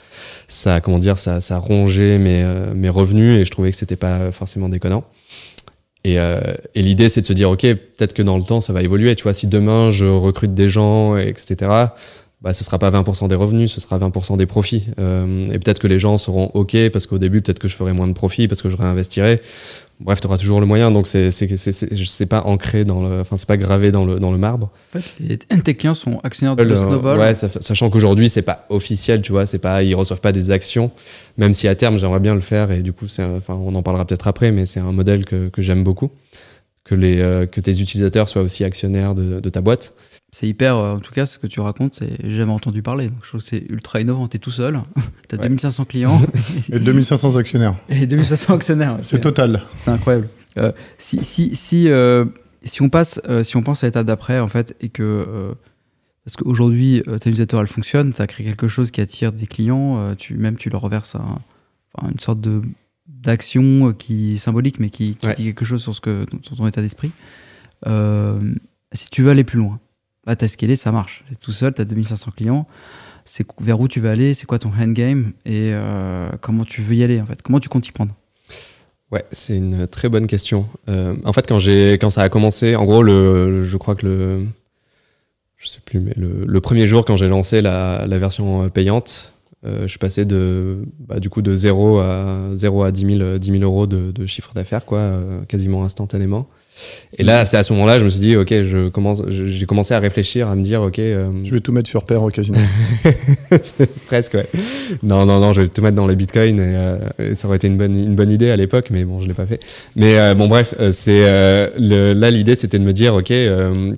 ça 0.48 0.81
comment 0.81 0.98
dire 0.98 1.18
ça 1.18 1.40
ça 1.40 1.59
rongeait 1.59 2.18
mes 2.18 2.44
mes 2.74 2.88
revenus 2.88 3.40
et 3.40 3.44
je 3.44 3.50
trouvais 3.50 3.70
que 3.70 3.76
c'était 3.76 3.96
pas 3.96 4.33
forcément 4.33 4.68
déconnant. 4.68 5.05
Et, 6.03 6.14
et 6.16 6.83
l'idée, 6.83 7.11
c'est 7.11 7.20
de 7.20 7.26
se 7.26 7.35
dire, 7.35 7.50
OK, 7.50 7.61
peut-être 7.61 8.14
que 8.14 8.22
dans 8.22 8.38
le 8.38 8.42
temps, 8.42 8.62
ça 8.62 8.72
va 8.72 8.81
évoluer. 8.83 9.14
Tu 9.16 9.22
vois, 9.24 9.35
si 9.35 9.46
demain, 9.46 9.90
je 9.90 10.07
recrute 10.07 10.55
des 10.55 10.70
gens, 10.70 11.18
etc., 11.18 11.70
bah, 12.42 12.55
ce 12.55 12.64
sera 12.64 12.79
pas 12.79 12.90
20% 12.90 13.29
des 13.29 13.35
revenus, 13.35 13.70
ce 13.72 13.81
sera 13.81 13.98
20% 13.98 14.38
des 14.38 14.46
profits. 14.46 14.87
Euh, 14.98 15.50
et 15.53 15.59
peut-être 15.59 15.79
que 15.79 15.87
les 15.87 15.98
gens 15.98 16.16
seront 16.16 16.50
OK 16.55 16.76
parce 16.90 17.07
qu'au 17.07 17.18
début, 17.18 17.42
peut-être 17.42 17.59
que 17.59 17.68
je 17.68 17.76
ferai 17.76 17.92
moins 17.92 18.09
de 18.09 18.14
profits 18.14 18.48
parce 18.48 18.62
que 18.62 18.70
je 18.70 18.76
réinvestirai. 18.76 19.42
Bref, 20.00 20.22
tu 20.22 20.26
auras 20.26 20.38
toujours 20.38 20.61
le 20.61 20.66
moyen. 20.66 20.90
Donc, 20.90 21.07
c'est, 21.07 21.31
c'est, 21.31 21.55
c'est, 21.59 21.72
c'est, 21.72 22.26
pas 22.26 22.40
ancré 22.46 22.87
dans 22.87 23.03
le, 23.03 23.20
enfin, 23.20 23.37
c'est 23.37 23.46
pas 23.46 23.59
gravé 23.59 23.92
dans 23.92 24.07
le, 24.07 24.18
dans 24.18 24.33
le 24.33 24.38
marbre. 24.38 24.70
En 24.94 24.98
fait, 24.98 25.14
les, 25.20 25.37
tes 25.37 25.74
clients 25.74 25.94
sont 25.94 26.20
actionnaires 26.24 26.57
de 26.57 26.74
Snowball. 26.74 27.18
Ouais, 27.18 27.35
sachant 27.35 27.90
qu'aujourd'hui, 27.90 28.31
c'est 28.31 28.40
pas 28.40 28.64
officiel, 28.70 29.20
tu 29.20 29.33
vois, 29.33 29.44
c'est 29.44 29.59
pas, 29.59 29.83
ils 29.83 29.94
reçoivent 29.94 30.22
pas 30.22 30.33
des 30.33 30.50
actions, 30.50 30.90
même 31.37 31.53
si 31.53 31.68
à 31.68 31.74
terme, 31.74 31.98
j'aimerais 31.98 32.20
bien 32.20 32.35
le 32.35 32.40
faire. 32.40 32.70
Et 32.70 32.81
du 32.81 32.94
coup, 32.94 33.09
c'est, 33.09 33.22
enfin, 33.22 33.55
on 33.55 33.74
en 33.74 33.83
parlera 33.83 34.07
peut-être 34.07 34.26
après, 34.26 34.50
mais 34.50 34.64
c'est 34.64 34.81
un 34.81 34.92
modèle 34.92 35.26
que, 35.26 35.50
que 35.50 35.61
j'aime 35.61 35.85
beaucoup. 35.85 36.11
Que 36.85 36.95
les, 36.95 37.21
euh, 37.21 37.47
que 37.47 37.61
tes 37.61 37.81
utilisateurs 37.81 38.29
soient 38.29 38.43
aussi 38.43 38.64
actionnaires 38.64 39.14
de, 39.14 39.40
de 39.40 39.51
ta 39.51 39.61
boîte 39.61 39.95
c'est 40.33 40.47
hyper, 40.47 40.77
euh, 40.77 40.95
en 40.95 41.01
tout 41.01 41.12
cas, 41.12 41.27
ce 41.27 41.38
que 41.38 41.47
tu 41.47 41.61
racontes, 41.61 41.95
c'est 41.95 42.11
j'ai 42.23 42.38
jamais 42.38 42.53
entendu 42.53 42.83
parler. 42.83 43.09
Donc, 43.09 43.19
je 43.23 43.29
trouve 43.29 43.40
que 43.40 43.47
c'est 43.47 43.64
ultra 43.69 44.01
innovant. 44.01 44.29
T'es 44.29 44.38
tout 44.38 44.53
seul, 44.53 44.81
t'as 45.29 45.37
as 45.37 45.40
2500 45.40 45.85
clients. 45.87 46.21
et 46.73 46.79
2500 46.79 47.37
actionnaires. 47.37 47.77
Et 47.88 48.07
2500 48.07 48.55
actionnaires. 48.55 48.99
c'est 49.03 49.21
total. 49.21 49.62
C'est 49.77 49.90
incroyable. 49.90 50.29
Euh, 50.59 50.73
si, 50.99 51.25
si, 51.25 51.55
si, 51.57 51.88
euh, 51.88 52.25
si, 52.62 52.83
on 52.83 52.88
passe, 52.88 53.21
si 53.43 53.57
on 53.57 53.62
pense 53.62 53.83
à 53.83 53.88
l'étape 53.88 54.07
d'après, 54.07 54.38
en 54.38 54.49
fait, 54.49 54.77
et 54.81 54.88
que. 54.88 55.55
parce 56.25 56.37
qu'aujourd'hui, 56.37 57.03
ta 57.21 57.31
newsletter, 57.31 57.59
elle 57.61 57.66
fonctionne, 57.66 58.12
tu 58.12 58.23
as 58.23 58.27
créé 58.27 58.47
quelque 58.47 58.69
chose 58.69 58.90
qui 58.90 59.01
attire 59.01 59.33
des 59.33 59.47
clients, 59.47 60.14
tu, 60.14 60.35
même 60.35 60.57
tu 60.57 60.71
leur 60.71 60.81
reverses 60.81 61.16
une 62.03 62.21
sorte 62.21 62.40
de 62.40 62.62
d'action 63.21 63.93
qui 63.93 64.39
symbolique, 64.39 64.81
mais 64.81 64.91
qui, 64.91 65.17
dit 65.37 65.45
quelque 65.45 65.65
chose 65.65 65.83
sur, 65.83 65.95
ce 65.95 66.01
que, 66.01 66.27
sur 66.43 66.57
ton 66.57 66.67
état 66.67 66.83
d'esprit. 66.83 67.13
si 67.87 69.11
tu 69.11 69.23
veux 69.23 69.31
aller 69.31 69.45
plus 69.45 69.59
loin, 69.59 69.79
bah, 70.27 70.37
t'as 70.37 70.49
scalé, 70.49 70.77
ça 70.77 70.93
marche. 70.93 71.25
C'est 71.29 71.41
tout 71.41 71.53
seul, 71.53 71.73
t'as 71.73 71.85
2500 71.85 72.31
clients. 72.37 72.67
C'est 73.25 73.47
vers 73.61 73.81
où 73.81 73.89
tu 73.89 74.01
veux 74.01 74.11
aller, 74.11 74.35
c'est 74.35 74.47
quoi 74.47 74.59
ton 74.59 74.71
endgame 74.79 75.33
et 75.45 75.73
euh, 75.73 76.31
comment 76.41 76.65
tu 76.65 76.83
veux 76.83 76.95
y 76.95 77.05
aller 77.05 77.21
en 77.21 77.27
fait? 77.27 77.43
Comment 77.43 77.61
tu 77.61 77.69
comptes 77.69 77.87
y 77.87 77.93
prendre? 77.93 78.15
Ouais, 79.11 79.25
c'est 79.31 79.57
une 79.57 79.87
très 79.87 80.09
bonne 80.09 80.27
question. 80.27 80.69
Euh, 80.89 81.17
en 81.25 81.33
fait, 81.33 81.47
quand 81.47 81.59
j'ai 81.59 81.95
quand 81.95 82.11
ça 82.11 82.23
a 82.23 82.29
commencé, 82.29 82.77
en 82.77 82.85
gros, 82.85 83.03
le, 83.03 83.65
je 83.65 83.77
crois 83.77 83.95
que 83.95 84.07
le 84.07 84.47
je 85.57 85.69
sais 85.69 85.81
plus, 85.85 86.01
mais 86.01 86.15
le, 86.17 86.61
premier 86.61 86.87
jour 86.87 87.05
quand 87.05 87.17
j'ai 87.17 87.29
lancé 87.29 87.61
la, 87.61 88.07
la, 88.07 88.19
version 88.19 88.71
payante, 88.71 89.35
euh, 89.66 89.83
je 89.83 89.88
suis 89.88 89.99
passé 89.99 90.25
de 90.25 90.79
bah, 90.99 91.20
du 91.20 91.29
coup 91.29 91.42
de 91.42 91.55
0 91.55 91.99
à 91.99 92.38
0 92.55 92.83
à 92.83 92.92
10 92.92 93.16
000, 93.18 93.38
10 93.38 93.51
000 93.53 93.62
euros 93.62 93.87
de, 93.87 94.11
de 94.11 94.27
chiffre 94.27 94.53
d'affaires 94.55 94.85
quoi, 94.85 94.99
euh, 94.99 95.40
quasiment 95.46 95.85
instantanément. 95.85 96.49
Et 97.18 97.25
là, 97.25 97.44
c'est 97.44 97.57
à 97.57 97.62
ce 97.62 97.73
moment-là, 97.73 97.99
je 97.99 98.05
me 98.05 98.11
suis 98.11 98.20
dit, 98.20 98.37
ok, 98.37 98.49
je 98.49 98.88
commence, 98.88 99.23
j'ai 99.29 99.66
commencé 99.66 99.92
à 99.94 99.99
réfléchir, 99.99 100.49
à 100.49 100.55
me 100.55 100.62
dire, 100.62 100.81
ok. 100.83 100.99
Euh, 100.99 101.31
je 101.44 101.53
vais 101.53 101.61
tout 101.61 101.73
mettre 101.73 101.88
sur 101.88 102.05
paire 102.05 102.23
au 102.23 102.31
casino. 102.31 102.59
Presque, 104.07 104.35
ouais. 104.35 104.46
Non, 105.03 105.27
non, 105.27 105.40
non, 105.40 105.53
je 105.53 105.62
vais 105.62 105.68
tout 105.68 105.83
mettre 105.83 105.96
dans 105.96 106.07
les 106.07 106.16
bitcoins 106.16 106.59
et, 106.59 106.77
euh, 106.77 107.35
ça 107.35 107.49
aurait 107.49 107.57
été 107.57 107.66
une 107.66 107.77
bonne, 107.77 107.99
une 107.99 108.14
bonne 108.14 108.31
idée 108.31 108.51
à 108.51 108.57
l'époque, 108.57 108.87
mais 108.90 109.05
bon, 109.05 109.20
je 109.20 109.27
l'ai 109.27 109.35
pas 109.35 109.46
fait. 109.46 109.61
Mais 109.96 110.18
euh, 110.18 110.35
bon, 110.35 110.49
bref, 110.49 110.75
c'est 110.92 111.20
là 111.77 112.31
l'idée, 112.31 112.55
c'était 112.55 112.79
de 112.79 112.85
me 112.85 112.92
dire, 112.92 113.14
ok, 113.14 113.33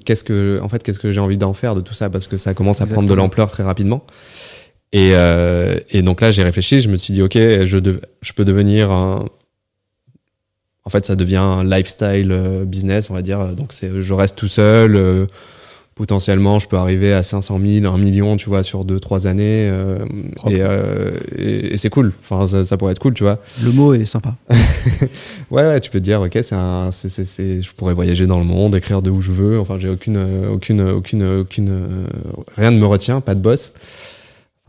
qu'est-ce 0.04 0.24
que, 0.24 0.58
en 0.62 0.68
fait, 0.68 0.82
qu'est-ce 0.82 0.98
que 0.98 1.12
j'ai 1.12 1.20
envie 1.20 1.38
d'en 1.38 1.54
faire 1.54 1.74
de 1.74 1.80
tout 1.80 1.94
ça, 1.94 2.08
parce 2.10 2.26
que 2.26 2.38
ça 2.38 2.54
commence 2.54 2.80
à 2.80 2.86
prendre 2.86 3.08
de 3.08 3.14
l'ampleur 3.14 3.50
très 3.50 3.62
rapidement. 3.62 4.04
Et, 4.92 5.12
et 5.90 6.02
donc 6.02 6.20
là, 6.20 6.32
j'ai 6.32 6.42
réfléchi, 6.42 6.80
je 6.80 6.88
me 6.88 6.96
suis 6.96 7.14
dit, 7.14 7.22
ok, 7.22 7.34
je, 7.34 7.78
je 8.20 8.32
peux 8.34 8.44
devenir 8.44 8.90
un, 8.90 9.24
en 10.84 10.90
fait, 10.90 11.06
ça 11.06 11.16
devient 11.16 11.36
un 11.36 11.64
lifestyle 11.64 12.32
euh, 12.32 12.64
business, 12.64 13.08
on 13.10 13.14
va 13.14 13.22
dire. 13.22 13.54
Donc, 13.54 13.72
c'est, 13.72 14.00
je 14.00 14.14
reste 14.14 14.36
tout 14.36 14.48
seul. 14.48 14.96
Euh, 14.96 15.26
potentiellement, 15.94 16.58
je 16.58 16.66
peux 16.66 16.76
arriver 16.76 17.12
à 17.12 17.22
500 17.22 17.60
000, 17.64 17.86
1 17.86 17.98
million, 17.98 18.36
tu 18.36 18.48
vois, 18.48 18.62
sur 18.64 18.84
2-3 18.84 19.28
années. 19.28 19.68
Euh, 19.70 20.04
et, 20.48 21.74
et, 21.74 21.76
c'est 21.76 21.90
cool. 21.90 22.12
Enfin, 22.22 22.64
ça, 22.64 22.76
pourrait 22.76 22.92
être 22.92 22.98
cool, 22.98 23.14
tu 23.14 23.22
vois. 23.22 23.38
Le 23.62 23.70
mot 23.70 23.94
est 23.94 24.06
sympa. 24.06 24.34
ouais, 25.50 25.62
ouais, 25.62 25.80
tu 25.80 25.90
peux 25.90 26.00
te 26.00 26.04
dire, 26.04 26.20
ok, 26.22 26.38
c'est 26.42 26.56
un, 26.56 26.90
c'est, 26.90 27.08
c'est, 27.08 27.62
je 27.62 27.72
pourrais 27.74 27.94
voyager 27.94 28.26
dans 28.26 28.38
le 28.38 28.44
monde, 28.44 28.74
écrire 28.74 29.02
de 29.02 29.10
où 29.10 29.20
je 29.20 29.30
veux. 29.30 29.60
Enfin, 29.60 29.78
j'ai 29.78 29.88
aucune, 29.88 30.18
aucune, 30.50 30.80
aucune, 30.80 31.22
aucune, 31.22 32.06
rien 32.56 32.72
ne 32.72 32.78
me 32.78 32.86
retient, 32.86 33.20
pas 33.20 33.36
de 33.36 33.40
boss. 33.40 33.72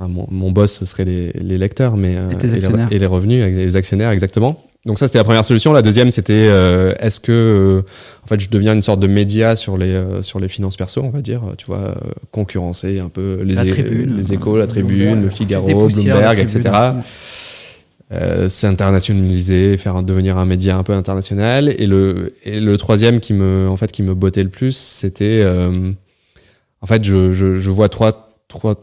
Enfin, 0.03 0.11
mon, 0.11 0.27
mon 0.29 0.51
boss, 0.51 0.73
ce 0.73 0.85
serait 0.85 1.05
les, 1.05 1.31
les 1.33 1.57
lecteurs, 1.57 1.97
mais 1.97 2.13
et, 2.13 2.47
les, 2.47 2.67
et 2.91 2.99
les 2.99 3.05
revenus, 3.05 3.43
les 3.43 3.75
actionnaires, 3.75 4.11
exactement. 4.11 4.57
Donc 4.85 4.99
ça 4.99 5.07
c'était 5.07 5.17
la 5.19 5.23
première 5.23 5.45
solution. 5.45 5.71
La 5.71 5.81
deuxième 5.81 6.11
c'était 6.11 6.33
euh, 6.33 6.93
est-ce 6.99 7.21
que 7.21 7.31
euh, 7.31 7.81
en 8.25 8.27
fait 8.27 8.41
je 8.41 8.49
deviens 8.49 8.73
une 8.73 8.81
sorte 8.81 8.99
de 8.99 9.07
média 9.07 9.55
sur 9.55 9.77
les 9.77 9.93
euh, 9.93 10.21
sur 10.21 10.41
les 10.41 10.49
finances 10.49 10.75
perso, 10.75 11.01
on 11.01 11.09
va 11.09 11.21
dire, 11.21 11.41
tu 11.57 11.67
vois, 11.67 11.95
concurrencer 12.31 12.99
un 12.99 13.07
peu 13.07 13.41
les, 13.43 13.55
les 13.55 14.33
échos, 14.33 14.57
la 14.57 14.67
tribune, 14.67 15.23
le 15.23 15.29
Figaro, 15.29 15.87
Bloomberg, 15.87 16.37
etc. 16.37 16.69
internationalisé, 18.63 19.77
faire 19.77 20.03
devenir 20.03 20.37
un 20.37 20.45
média 20.45 20.77
un 20.77 20.83
peu 20.83 20.93
international. 20.93 21.73
Et 21.77 21.85
le 21.85 22.35
et 22.43 22.59
le 22.59 22.77
troisième 22.77 23.21
qui 23.21 23.31
me 23.31 23.69
en 23.69 23.77
fait 23.77 23.91
qui 23.91 24.03
me 24.03 24.13
bottait 24.13 24.43
le 24.43 24.49
plus, 24.49 24.75
c'était 24.75 25.45
en 26.81 26.85
fait 26.85 27.05
je, 27.05 27.31
je, 27.31 27.55
je 27.55 27.69
vois 27.69 27.87
trois 27.87 28.35
trois 28.49 28.75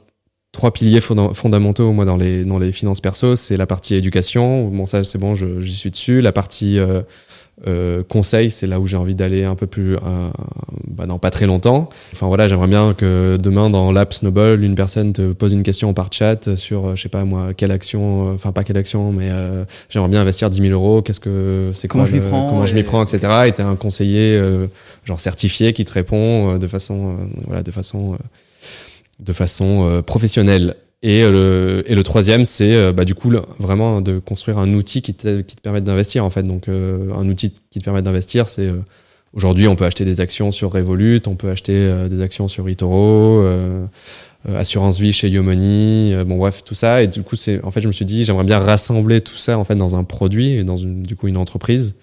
trois 0.53 0.73
piliers 0.73 1.01
fondamentaux 1.01 1.93
moi 1.93 2.05
dans 2.05 2.17
les 2.17 2.45
dans 2.45 2.59
les 2.59 2.73
finances 2.73 3.01
perso 3.01 3.37
c'est 3.37 3.57
la 3.57 3.67
partie 3.67 3.95
éducation. 3.95 4.69
Bon 4.69 4.87
ça 4.87 5.05
c'est 5.05 5.19
bon 5.19 5.35
j'y 5.35 5.75
suis 5.75 5.91
dessus. 5.91 6.21
La 6.21 6.33
partie 6.33 6.79
euh, 6.79 7.03
euh, 7.69 8.03
conseil 8.03 8.51
c'est 8.51 8.67
là 8.67 8.81
où 8.81 8.87
j'ai 8.87 8.97
envie 8.97 9.15
d'aller 9.15 9.45
un 9.45 9.55
peu 9.55 9.67
plus 9.67 9.95
euh, 9.95 10.31
bah, 10.89 11.07
dans 11.07 11.19
pas 11.19 11.31
très 11.31 11.47
longtemps. 11.47 11.89
Enfin 12.13 12.27
voilà 12.27 12.49
j'aimerais 12.49 12.67
bien 12.67 12.95
que 12.95 13.39
demain 13.41 13.71
dans 13.71 13.93
l'app 13.93 14.13
Snowball 14.13 14.65
une 14.65 14.75
personne 14.75 15.13
te 15.13 15.33
pose 15.33 15.53
une 15.53 15.63
question 15.63 15.95
par 15.95 16.13
chat 16.13 16.57
sur 16.57 16.97
je 16.97 17.03
sais 17.03 17.09
pas 17.09 17.25
moi 17.25 17.55
quelle 17.55 17.71
action 17.71 18.33
enfin 18.33 18.51
pas 18.51 18.65
quelle 18.65 18.79
action 18.79 19.13
mais 19.13 19.29
euh, 19.31 19.65
j'aimerais 19.89 20.09
bien 20.09 20.21
investir 20.21 20.51
10 20.51 20.63
000 20.63 20.73
euros. 20.73 21.01
Qu'est-ce 21.01 21.21
que 21.21 21.71
c'est 21.75 21.87
comment 21.87 22.07
je 22.07 22.15
m'y 22.15 22.21
prends 22.21 22.49
comment 22.49 22.67
je 22.67 22.75
m'y 22.75 22.83
prends 22.83 23.05
etc 23.05 23.45
et 23.47 23.53
t'es 23.53 23.63
un 23.63 23.77
conseiller 23.77 24.43
genre 25.05 25.21
certifié 25.21 25.73
qui 25.73 25.85
te 25.85 25.93
répond 25.93 26.59
de 26.59 26.67
façon 26.67 27.17
voilà 27.47 27.63
de 27.63 27.71
façon 27.71 28.17
de 29.21 29.33
façon 29.33 29.89
euh, 29.89 30.03
professionnelle. 30.03 30.77
Et, 31.03 31.23
euh, 31.23 31.31
le, 31.31 31.91
et 31.91 31.95
le 31.95 32.03
troisième, 32.03 32.45
c'est 32.45 32.75
euh, 32.75 32.93
bah, 32.93 33.05
du 33.05 33.15
coup 33.15 33.33
vraiment 33.59 34.01
de 34.01 34.19
construire 34.19 34.59
un 34.59 34.73
outil 34.75 35.01
qui 35.03 35.15
te, 35.15 35.41
qui 35.41 35.57
te 35.57 35.61
permette 35.61 35.85
d'investir 35.85 36.25
en 36.25 36.31
fait. 36.31 36.43
Donc 36.43 36.69
un 36.69 37.29
outil 37.29 37.55
qui 37.71 37.79
te 37.79 37.85
permet 37.85 38.03
d'investir, 38.03 38.49
c'est 38.49 38.69
aujourd'hui 39.33 39.69
on 39.69 39.77
peut 39.77 39.87
acheter 39.87 40.05
des 40.05 40.21
actions 40.21 40.51
sur 40.51 40.73
Revolut, 40.73 41.23
on 41.27 41.37
peut 41.37 41.51
acheter 41.51 42.09
des 42.09 42.21
actions 42.21 42.49
sur 42.49 42.69
eToro, 42.69 43.43
assurance 44.47 44.99
vie 44.99 45.13
chez 45.13 45.29
Yomoney, 45.31 46.23
bon 46.25 46.37
bref 46.37 46.65
tout 46.65 46.75
ça. 46.75 47.03
Et 47.03 47.07
du 47.07 47.23
coup 47.23 47.37
c'est 47.37 47.65
en 47.65 47.71
fait 47.71 47.81
je 47.81 47.87
me 47.87 47.93
suis 47.93 48.05
dit 48.05 48.25
j'aimerais 48.25 48.45
bien 48.45 48.59
rassembler 48.59 49.23
tout 49.23 49.39
ça 49.39 49.57
en 49.59 49.65
fait 49.65 49.77
dans 49.77 49.97
un 49.97 50.05
produit, 50.05 50.65
dans 50.65 50.77
une, 50.77 51.03
du 51.03 51.17
coup 51.17 51.29
une 51.29 51.39
entreprise 51.39 51.95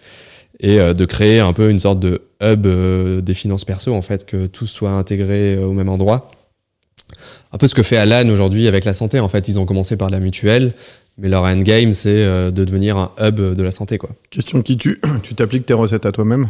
et 0.59 0.79
de 0.79 1.05
créer 1.05 1.39
un 1.39 1.53
peu 1.53 1.69
une 1.69 1.77
sorte 1.77 1.99
de 1.99 2.23
hub 2.41 2.65
des 3.21 3.33
finances 3.35 3.63
perso 3.63 3.93
en 3.93 4.01
fait 4.01 4.25
que 4.25 4.47
tout 4.47 4.65
soit 4.65 4.89
intégré 4.89 5.55
au 5.59 5.71
même 5.71 5.89
endroit 5.89 6.31
un 7.51 7.57
peu 7.57 7.67
ce 7.67 7.75
que 7.75 7.83
fait 7.83 7.97
Alan 7.97 8.27
aujourd'hui 8.29 8.67
avec 8.67 8.85
la 8.85 8.93
santé. 8.93 9.19
En 9.19 9.29
fait, 9.29 9.47
ils 9.47 9.59
ont 9.59 9.65
commencé 9.65 9.97
par 9.97 10.09
la 10.09 10.19
mutuelle, 10.19 10.73
mais 11.17 11.29
leur 11.29 11.43
endgame, 11.43 11.93
c'est 11.93 12.09
euh, 12.09 12.51
de 12.51 12.65
devenir 12.65 12.97
un 12.97 13.11
hub 13.19 13.35
de 13.35 13.63
la 13.63 13.71
santé. 13.71 13.97
Quoi. 13.97 14.09
Question 14.29 14.61
qui 14.61 14.77
tu, 14.77 14.99
tu 15.23 15.35
t'appliques 15.35 15.65
tes 15.65 15.73
recettes 15.73 16.05
à 16.05 16.11
toi-même? 16.11 16.47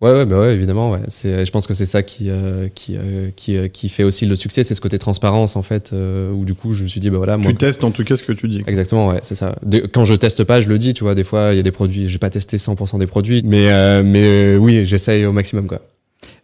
Ouais, 0.00 0.10
ouais, 0.10 0.26
bah 0.26 0.40
ouais, 0.40 0.54
évidemment. 0.54 0.90
Ouais. 0.90 0.98
C'est, 1.06 1.46
je 1.46 1.52
pense 1.52 1.68
que 1.68 1.74
c'est 1.74 1.86
ça 1.86 2.02
qui, 2.02 2.28
euh, 2.28 2.68
qui, 2.74 2.96
euh, 2.96 3.30
qui, 3.36 3.70
qui, 3.70 3.88
fait 3.88 4.02
aussi 4.02 4.26
le 4.26 4.34
succès, 4.34 4.64
c'est 4.64 4.74
ce 4.74 4.80
côté 4.80 4.98
transparence 4.98 5.54
en 5.54 5.62
fait, 5.62 5.92
où 5.92 6.44
du 6.44 6.54
coup 6.54 6.74
je 6.74 6.82
me 6.82 6.88
suis 6.88 6.98
dit 6.98 7.08
bah 7.08 7.18
voilà. 7.18 7.36
Moi, 7.36 7.52
tu 7.52 7.56
testes 7.56 7.84
en 7.84 7.92
tout 7.92 8.02
cas 8.02 8.16
ce 8.16 8.24
que 8.24 8.32
tu 8.32 8.48
dis. 8.48 8.64
Exactement, 8.66 9.08
ouais, 9.08 9.20
c'est 9.22 9.36
ça. 9.36 9.54
quand 9.92 10.04
je 10.04 10.14
teste 10.14 10.42
pas, 10.42 10.60
je 10.60 10.68
le 10.68 10.78
dis, 10.78 10.92
tu 10.92 11.04
vois. 11.04 11.14
Des 11.14 11.22
fois, 11.22 11.50
il 11.52 11.56
y 11.56 11.60
a 11.60 11.62
des 11.62 11.70
produits, 11.70 12.08
j'ai 12.08 12.18
pas 12.18 12.30
testé 12.30 12.56
100% 12.56 12.98
des 12.98 13.06
produits, 13.06 13.42
mais 13.44 14.02
mais 14.02 14.56
oui, 14.56 14.84
j'essaye 14.84 15.24
au 15.24 15.32
maximum 15.32 15.68
quoi 15.68 15.82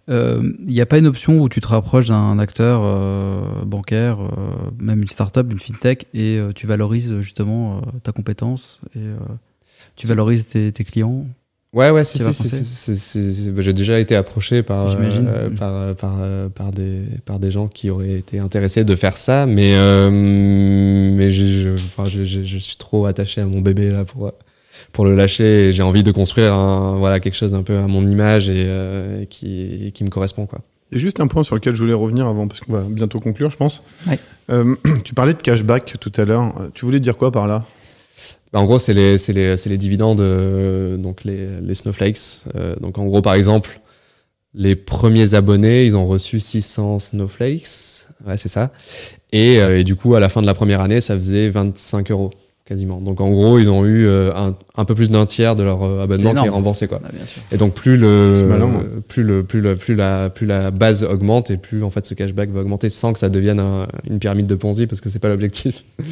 il 0.09 0.15
euh, 0.15 0.53
n'y 0.65 0.81
a 0.81 0.87
pas 0.87 0.97
une 0.97 1.07
option 1.07 1.39
où 1.39 1.51
tu 1.51 1.61
te 1.61 1.69
rapproches 1.69 2.09
d'un 2.09 2.39
acteur 2.39 2.81
euh, 2.83 3.43
bancaire, 3.67 4.21
euh, 4.21 4.71
même 4.79 5.03
une 5.03 5.09
startup, 5.09 5.47
une 5.53 5.59
fintech, 5.59 6.07
et 6.15 6.41
tu 6.55 6.67
valorises 6.67 7.21
justement 7.21 7.83
ta 8.03 8.13
compétence 8.13 8.81
et 8.97 9.05
tu 9.97 10.07
valorises 10.07 10.47
tes, 10.47 10.73
clients? 10.73 11.27
Ouais, 11.75 11.91
ouais, 11.91 12.05
si, 12.05 12.19
si, 12.19 13.53
j'ai 13.59 13.73
déjà 13.75 14.01
été 14.01 14.17
approché 14.17 14.63
par, 14.63 14.97
par, 15.59 15.95
par, 15.97 16.51
par, 16.55 16.73
des, 16.73 17.03
par 17.27 17.39
des 17.39 17.51
gens 17.51 17.69
qui 17.69 17.91
auraient 17.91 18.17
été 18.17 18.39
intéressés 18.39 18.85
de 18.85 18.97
faire 18.97 19.19
ça, 19.19 19.45
mais, 19.45 19.75
mais 20.11 21.31
je, 21.31 21.77
je, 22.07 22.25
je, 22.25 22.59
suis 22.59 22.77
trop 22.79 23.05
attaché 23.05 23.43
à 23.43 23.47
mon 23.47 23.61
bébé 23.61 23.91
là 23.91 24.07
pour, 24.07 24.33
pour 24.93 25.05
le 25.05 25.15
lâcher. 25.15 25.73
J'ai 25.73 25.83
envie 25.83 26.03
de 26.03 26.11
construire 26.11 26.55
un, 26.55 26.97
voilà, 26.99 27.21
quelque 27.21 27.35
chose 27.35 27.55
un 27.55 27.63
peu 27.63 27.79
à 27.79 27.87
mon 27.87 28.05
image 28.05 28.49
et, 28.49 28.65
euh, 28.67 29.25
qui, 29.25 29.93
qui, 29.95 30.05
me 30.05 30.09
correspond. 30.09 30.47
Quoi. 30.47 30.61
Et 30.93 30.99
juste 30.99 31.21
un 31.21 31.27
point 31.27 31.43
sur 31.43 31.55
lequel 31.55 31.75
je 31.75 31.81
voulais 31.81 31.95
revenir 31.95 32.27
avant, 32.27 32.49
parce 32.49 32.61
qu'on 32.61 32.73
va 32.73 32.83
bientôt 32.83 33.21
conclure, 33.21 33.51
je 33.51 33.57
pense. 33.57 33.83
Euh, 34.51 34.75
tu 35.05 35.15
parlais 35.15 35.35
de 35.35 35.43
cashback 35.43 35.97
tout 36.01 36.13
à 36.17 36.25
l'heure. 36.25 36.53
Tu 36.75 36.85
voulais 36.85 37.01
dire 37.01 37.17
quoi 37.17 37.31
par 37.31 37.47
là? 37.47 37.65
Bah, 38.53 38.61
en 38.61 38.65
gros, 38.65 38.79
c'est 38.79 38.95
les, 38.95 39.17
les, 39.29 39.57
les, 39.57 39.79
dividendes, 39.79 40.21
euh, 40.21 40.97
donc 40.97 41.25
les, 41.25 41.61
les 41.61 41.75
snowflakes. 41.75 42.45
donc 42.81 42.99
en 42.99 43.05
gros, 43.05 43.21
par 43.21 43.35
exemple, 43.35 43.81
les 44.55 44.75
premiers 44.75 45.35
abonnés, 45.35 45.85
ils 45.85 45.97
ont 45.97 46.07
reçu 46.07 46.41
600 46.41 46.99
snowflakes. 46.99 48.07
Ouais, 48.27 48.37
c'est 48.37 48.49
ça. 48.49 48.73
Et, 49.33 49.61
euh, 49.61 49.79
et 49.79 49.85
du 49.85 49.97
coup, 49.97 50.15
à 50.15 50.21
la 50.21 50.29
fin 50.29 50.41
de 50.41 50.47
la 50.47 50.55
première 50.55 50.81
année, 50.81 51.01
ça 51.01 51.15
faisait 51.15 51.49
25 51.51 52.11
euros 52.11 52.31
quasiment. 52.69 53.01
Donc 53.01 53.21
en 53.21 53.31
gros, 53.31 53.59
ils 53.59 53.71
ont 53.71 53.85
eu 53.87 54.07
euh, 54.07 54.31
un, 54.37 54.55
un 54.77 54.85
peu 54.85 54.95
plus 54.95 55.11
d'un 55.11 55.25
tiers 55.27 55.57
de 55.57 55.63
leur 55.63 55.83
euh, 55.83 56.03
abonnement 56.05 56.33
C'est 56.35 56.41
qui 56.43 56.47
est 56.47 56.51
remboursé 56.51 56.87
quoi. 56.87 57.01
Ah, 57.05 57.09
bien 57.13 57.25
sûr. 57.27 57.41
Et 57.51 57.57
donc 57.57 57.73
plus 57.75 57.97
le 57.97 58.45
malin, 58.47 58.71
plus 59.09 59.23
le 59.23 59.43
plus 59.43 59.61
le 59.61 59.75
plus 59.77 59.95
la 59.95 60.29
plus 60.31 60.47
la 60.47 60.71
base 60.71 61.03
augmente 61.05 61.51
et 61.51 61.57
plus 61.57 61.83
en 61.83 61.91
fait 61.91 62.05
ce 62.07 62.15
cashback 62.15 62.51
va 62.51 62.61
augmenter 62.61 62.91
sans 62.91 63.13
que 63.13 63.19
ça 63.19 63.31
devienne 63.31 63.59
un- 63.59 63.87
une 64.09 64.19
pyramide 64.19 64.47
de 64.47 64.55
Ponzi 64.55 64.87
parce 64.87 65.01
que 65.01 65.09
c'est 65.09 65.19
pas 65.19 65.29
l'objectif. 65.29 65.85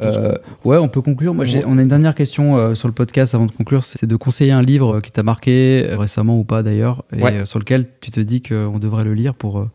Euh, 0.00 0.34
ouais, 0.64 0.78
on 0.78 0.88
peut 0.88 1.00
conclure. 1.02 1.32
Moi, 1.32 1.44
j'ai, 1.44 1.64
on 1.64 1.78
a 1.78 1.82
une 1.82 1.86
dernière 1.86 2.16
question 2.16 2.56
euh, 2.56 2.74
sur 2.74 2.88
le 2.88 2.94
podcast 2.94 3.36
avant 3.36 3.46
de 3.46 3.52
conclure. 3.52 3.84
C'est 3.84 4.04
de 4.06 4.16
conseiller 4.16 4.50
un 4.50 4.62
livre 4.62 4.98
qui 5.00 5.12
t'a 5.12 5.22
marqué 5.22 5.86
récemment 5.92 6.36
ou 6.40 6.42
pas 6.42 6.64
d'ailleurs, 6.64 7.04
et 7.16 7.22
Ouais. 7.22 7.46
sur 7.46 7.60
lequel 7.60 7.86
tu 8.00 8.10
te 8.10 8.18
dis 8.18 8.42
qu'on 8.42 8.80
devrait 8.80 9.04
le 9.04 9.14
lire 9.14 9.34
pour 9.34 9.60
euh, 9.60 9.70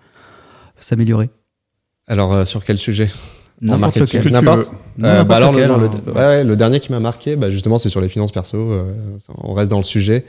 s'améliorer. 0.80 1.30
Alors 2.08 2.34
euh, 2.34 2.44
sur 2.44 2.66
quel 2.66 2.78
sujet? 2.78 3.10
N'importe 3.62 3.82
marketing. 3.98 4.20
lequel. 4.20 4.24
Que 4.24 4.30
N'importe. 4.30 4.72
Non, 5.00 5.08
Euh, 5.10 5.24
bah 5.24 5.36
alors 5.38 5.52
le, 5.52 5.58
lequel, 5.60 5.72
non, 5.72 5.78
le- 5.80 5.88
hein. 5.88 5.92
ouais, 6.08 6.14
ouais, 6.22 6.44
le 6.44 6.56
dernier 6.56 6.80
qui 6.80 6.92
m'a 6.92 7.00
marqué, 7.00 7.36
bah, 7.36 7.50
justement, 7.50 7.78
c'est 7.78 7.90
sur 7.90 8.02
les 8.02 8.10
finances 8.10 8.32
perso. 8.32 8.58
euh, 8.58 8.92
on 9.44 9.54
reste 9.54 9.70
dans 9.72 9.78
le 9.78 9.84
sujet. 9.84 10.26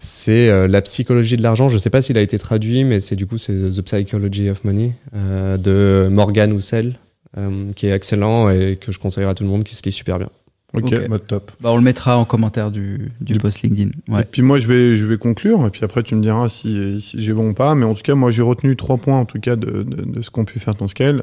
C'est 0.00 0.48
euh, 0.48 0.66
la 0.68 0.82
psychologie 0.82 1.36
de 1.36 1.42
l'argent. 1.42 1.68
Je 1.68 1.78
sais 1.78 1.90
pas 1.90 2.02
s'il 2.02 2.18
a 2.18 2.20
été 2.20 2.38
traduit, 2.38 2.84
mais 2.84 3.00
c'est 3.00 3.16
du 3.16 3.26
coup 3.26 3.38
c'est 3.38 3.52
The 3.52 3.82
Psychology 3.82 4.50
of 4.50 4.64
Money 4.64 4.92
euh, 5.16 5.56
de 5.56 6.08
Morgan 6.10 6.52
Housel, 6.52 6.94
euh, 7.38 7.70
qui 7.74 7.86
est 7.86 7.92
excellent 7.92 8.50
et 8.50 8.76
que 8.80 8.92
je 8.92 8.98
conseillerais 8.98 9.30
à 9.30 9.34
tout 9.34 9.44
le 9.44 9.50
monde, 9.50 9.64
qui 9.64 9.74
se 9.76 9.82
lit 9.84 9.92
super 9.92 10.18
bien. 10.18 10.28
Ok, 10.72 10.92
bah, 11.08 11.18
top. 11.20 11.52
Bah, 11.60 11.70
on 11.72 11.76
le 11.76 11.82
mettra 11.82 12.18
en 12.18 12.24
commentaire 12.24 12.72
du, 12.72 13.12
du 13.20 13.34
Du- 13.34 13.38
post 13.38 13.62
LinkedIn. 13.62 13.90
Et 14.20 14.24
puis 14.24 14.42
moi, 14.42 14.58
je 14.58 14.66
vais, 14.66 14.96
je 14.96 15.06
vais 15.06 15.18
conclure, 15.18 15.64
et 15.66 15.70
puis 15.70 15.84
après, 15.84 16.02
tu 16.02 16.16
me 16.16 16.20
diras 16.22 16.48
si, 16.48 17.00
si 17.00 17.22
j'ai 17.22 17.32
bon 17.32 17.50
ou 17.50 17.54
pas. 17.54 17.76
Mais 17.76 17.84
en 17.86 17.94
tout 17.94 18.02
cas, 18.02 18.16
moi, 18.16 18.32
j'ai 18.32 18.42
retenu 18.42 18.74
trois 18.74 18.96
points, 18.96 19.20
en 19.20 19.24
tout 19.24 19.38
cas, 19.38 19.54
de, 19.54 19.84
de, 19.84 20.02
de 20.04 20.20
ce 20.20 20.30
qu'ont 20.30 20.44
pu 20.44 20.58
faire 20.58 20.74
ton 20.74 20.88
scale. 20.88 21.22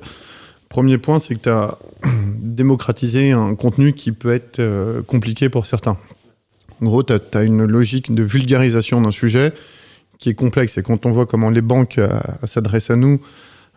Premier 0.71 0.97
point, 0.97 1.19
c'est 1.19 1.36
que 1.36 1.41
tu 1.41 1.49
as 1.49 1.77
démocratisé 2.39 3.31
un 3.31 3.55
contenu 3.55 3.91
qui 3.91 4.13
peut 4.13 4.31
être 4.31 4.62
euh, 4.62 5.01
compliqué 5.01 5.49
pour 5.49 5.65
certains. 5.65 5.97
En 6.81 6.86
gros, 6.86 7.03
tu 7.03 7.12
as, 7.12 7.43
une 7.43 7.65
logique 7.65 8.15
de 8.15 8.23
vulgarisation 8.23 9.01
d'un 9.01 9.12
sujet 9.12 9.51
qui 10.17 10.29
est 10.29 10.34
complexe. 10.34 10.77
Et 10.77 10.81
quand 10.81 11.05
on 11.05 11.12
voit 11.12 11.25
comment 11.25 11.49
les 11.49 11.60
banques 11.60 11.97
euh, 11.97 12.21
s'adressent 12.45 12.89
à 12.89 12.95
nous 12.95 13.19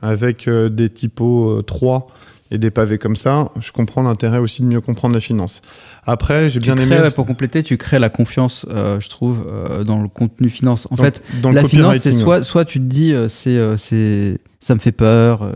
avec 0.02 0.46
euh, 0.46 0.68
des 0.68 0.88
typos 0.88 1.58
euh, 1.58 1.62
3 1.62 2.06
et 2.52 2.58
des 2.58 2.70
pavés 2.70 2.98
comme 2.98 3.16
ça, 3.16 3.50
je 3.58 3.72
comprends 3.72 4.04
l'intérêt 4.04 4.38
aussi 4.38 4.62
de 4.62 4.68
mieux 4.68 4.80
comprendre 4.80 5.16
la 5.16 5.20
finance. 5.20 5.62
Après, 6.06 6.48
j'ai 6.50 6.60
bien 6.60 6.74
crées, 6.74 6.84
aimé... 6.84 7.00
ouais, 7.00 7.10
pour 7.10 7.26
compléter, 7.26 7.62
tu 7.62 7.76
crées 7.78 7.98
la 7.98 8.10
confiance, 8.10 8.66
euh, 8.70 9.00
je 9.00 9.08
trouve, 9.08 9.46
euh, 9.48 9.84
dans 9.84 10.00
le 10.00 10.08
contenu 10.08 10.50
finance. 10.50 10.86
En 10.90 10.96
dans- 10.96 11.02
fait, 11.04 11.22
dans 11.40 11.50
la 11.50 11.64
finance, 11.64 11.98
c'est 11.98 12.12
soit, 12.12 12.42
soit 12.42 12.64
tu 12.64 12.78
te 12.78 12.84
dis, 12.84 13.12
euh, 13.12 13.28
c'est, 13.28 13.56
euh, 13.56 13.76
c'est, 13.76 14.38
ça 14.60 14.74
me 14.74 14.80
fait 14.80 14.92
peur, 14.92 15.50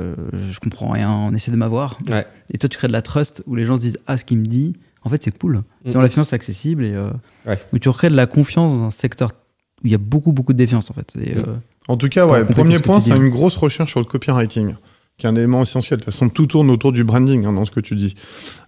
je 0.50 0.58
comprends 0.60 0.88
rien, 0.90 1.10
on 1.10 1.34
essaie 1.34 1.50
de 1.50 1.56
m'avoir. 1.56 1.98
Ouais. 2.08 2.26
Et 2.52 2.58
toi, 2.58 2.68
tu 2.68 2.78
crées 2.78 2.88
de 2.88 2.92
la 2.92 3.02
trust 3.02 3.42
où 3.46 3.54
les 3.54 3.66
gens 3.66 3.76
se 3.76 3.82
disent, 3.82 3.98
ah, 4.06 4.16
ce 4.16 4.24
qu'il 4.24 4.38
me 4.38 4.46
dit, 4.46 4.74
en 5.04 5.10
fait, 5.10 5.22
c'est 5.22 5.36
cool. 5.38 5.62
Mhm. 5.84 5.92
Dans 5.92 6.00
la 6.00 6.08
finance, 6.08 6.28
c'est 6.30 6.36
accessible 6.36 6.84
et 6.84 6.94
Ouais. 7.46 7.58
où 7.72 7.78
tu 7.78 7.88
recrées 7.88 8.10
de 8.10 8.16
la 8.16 8.26
confiance 8.26 8.72
dans 8.78 8.84
un 8.84 8.90
secteur 8.90 9.30
où 9.82 9.86
il 9.86 9.92
y 9.92 9.94
a 9.94 9.98
beaucoup, 9.98 10.32
beaucoup 10.32 10.52
de 10.52 10.58
défiance, 10.58 10.90
en 10.90 10.94
fait. 10.94 11.14
Et, 11.20 11.36
euh, 11.36 11.42
En 11.88 11.96
tout 11.96 12.08
cas, 12.08 12.26
ouais, 12.26 12.44
premier 12.44 12.78
point, 12.80 13.00
c'est 13.00 13.16
une 13.16 13.28
grosse 13.28 13.56
recherche 13.56 13.90
sur 13.92 14.00
le 14.00 14.06
copywriting, 14.06 14.74
qui 15.18 15.26
est 15.26 15.28
un 15.28 15.34
élément 15.34 15.62
essentiel. 15.62 15.98
De 15.98 16.04
toute 16.04 16.12
façon, 16.14 16.28
tout 16.28 16.46
tourne 16.46 16.70
autour 16.70 16.92
du 16.92 17.04
branding 17.04 17.44
hein, 17.44 17.52
dans 17.52 17.64
ce 17.64 17.70
que 17.70 17.80
tu 17.80 17.94
dis. 17.96 18.14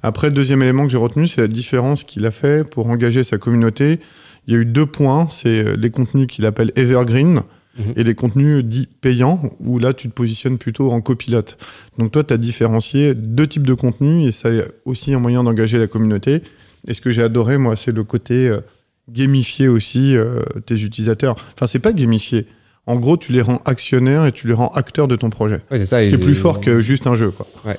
Après, 0.02 0.30
deuxième 0.30 0.62
élément 0.62 0.84
que 0.84 0.90
j'ai 0.92 0.98
retenu, 0.98 1.26
c'est 1.26 1.40
la 1.40 1.48
différence 1.48 2.04
qu'il 2.04 2.26
a 2.26 2.30
fait 2.30 2.68
pour 2.68 2.88
engager 2.88 3.24
sa 3.24 3.38
communauté. 3.38 4.00
Il 4.46 4.54
y 4.54 4.56
a 4.56 4.60
eu 4.60 4.66
deux 4.66 4.86
points, 4.86 5.28
c'est 5.30 5.64
euh, 5.64 5.76
les 5.76 5.90
contenus 5.90 6.26
qu'il 6.26 6.44
appelle 6.46 6.72
evergreen 6.76 7.42
Mhm. 7.78 7.92
et 7.96 8.02
les 8.02 8.14
contenus 8.14 8.64
dits 8.64 8.88
payants, 9.00 9.56
où 9.60 9.78
là, 9.78 9.94
tu 9.94 10.08
te 10.08 10.12
positionnes 10.12 10.58
plutôt 10.58 10.90
en 10.90 11.00
copilote. 11.00 11.56
Donc 11.98 12.10
toi, 12.12 12.24
tu 12.24 12.34
as 12.34 12.36
différencié 12.38 13.14
deux 13.14 13.46
types 13.46 13.66
de 13.66 13.74
contenus 13.74 14.26
et 14.26 14.32
c'est 14.32 14.72
aussi 14.84 15.14
un 15.14 15.20
moyen 15.20 15.44
d'engager 15.44 15.78
la 15.78 15.86
communauté. 15.86 16.42
Et 16.88 16.94
ce 16.94 17.00
que 17.00 17.10
j'ai 17.10 17.22
adoré, 17.22 17.58
moi, 17.58 17.76
c'est 17.76 17.92
le 17.92 18.02
côté 18.04 18.48
euh, 18.48 18.60
gamifier 19.08 19.68
aussi 19.68 20.16
euh, 20.16 20.40
tes 20.66 20.82
utilisateurs. 20.82 21.36
Enfin, 21.54 21.66
c'est 21.66 21.78
pas 21.78 21.92
gamifier. 21.92 22.46
En 22.90 22.96
gros, 22.96 23.16
tu 23.16 23.32
les 23.32 23.42
rends 23.42 23.60
actionnaires 23.64 24.26
et 24.26 24.32
tu 24.32 24.46
les 24.48 24.54
rends 24.54 24.72
acteurs 24.74 25.08
de 25.08 25.16
ton 25.16 25.30
projet. 25.30 25.60
C'est 25.70 25.84
ça. 25.84 26.00
Ce 26.02 26.08
qui 26.08 26.14
est 26.14 26.18
plus 26.18 26.34
fort 26.34 26.60
que 26.60 26.80
juste 26.80 27.06
un 27.06 27.14
jeu. 27.14 27.30
Quoi. 27.30 27.46
Oui, 27.64 27.72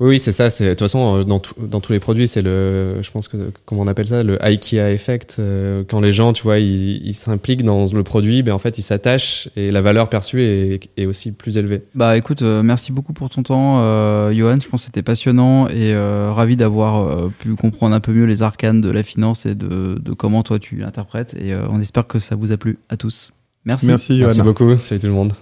oui, 0.00 0.18
c'est 0.18 0.32
ça. 0.32 0.50
C'est 0.50 0.64
de 0.64 0.70
toute 0.70 0.80
façon 0.80 1.18
euh, 1.18 1.24
dans, 1.24 1.38
tout- 1.38 1.54
dans 1.64 1.78
tous 1.78 1.92
les 1.92 2.00
produits, 2.00 2.26
c'est 2.26 2.42
le, 2.42 3.00
je 3.02 3.10
pense 3.12 3.28
que 3.28 3.36
comment 3.66 3.82
on 3.82 3.86
appelle 3.86 4.08
ça, 4.08 4.24
le 4.24 4.42
IKEA 4.44 4.90
effect. 4.92 5.36
euh, 5.38 5.84
quand 5.88 6.00
les 6.00 6.12
gens, 6.12 6.32
tu 6.32 6.42
vois, 6.42 6.58
ils 6.58 7.14
s'impliquent 7.14 7.62
dans 7.64 7.86
le 7.86 8.02
produit, 8.02 8.42
ben 8.42 8.52
en 8.52 8.58
fait, 8.58 8.78
ils 8.78 8.82
s'attachent 8.82 9.48
et 9.54 9.70
la 9.70 9.80
valeur 9.80 10.08
perçue 10.08 10.40
est, 10.42 10.80
est 10.96 11.06
aussi 11.06 11.30
plus 11.30 11.56
élevée. 11.56 11.82
Bah 11.94 12.16
écoute, 12.16 12.42
euh, 12.42 12.62
merci 12.64 12.90
beaucoup 12.90 13.12
pour 13.12 13.30
ton 13.30 13.44
temps, 13.44 13.78
euh, 13.82 14.32
Johan. 14.34 14.56
Je 14.60 14.68
pense 14.68 14.80
que 14.82 14.86
c'était 14.86 15.02
passionnant 15.04 15.68
et 15.68 15.92
euh, 15.94 16.32
ravi 16.32 16.56
d'avoir 16.56 17.06
euh, 17.06 17.32
pu 17.38 17.54
comprendre 17.54 17.94
un 17.94 18.00
peu 18.00 18.12
mieux 18.12 18.24
les 18.26 18.42
arcanes 18.42 18.80
de 18.80 18.90
la 18.90 19.04
finance 19.04 19.46
et 19.46 19.54
de, 19.54 19.96
de 20.00 20.12
comment 20.12 20.42
toi 20.42 20.58
tu 20.58 20.76
l'interprètes. 20.76 21.34
Et 21.38 21.52
euh, 21.52 21.66
on 21.70 21.80
espère 21.80 22.08
que 22.08 22.18
ça 22.18 22.34
vous 22.34 22.50
a 22.50 22.56
plu 22.56 22.78
à 22.88 22.96
tous. 22.96 23.32
Merci. 23.64 23.86
Merci, 23.86 24.12
Merci 24.18 24.38
Johanna. 24.38 24.44
beaucoup. 24.44 24.78
Salut 24.78 25.00
tout 25.00 25.06
le 25.06 25.12
monde. 25.12 25.32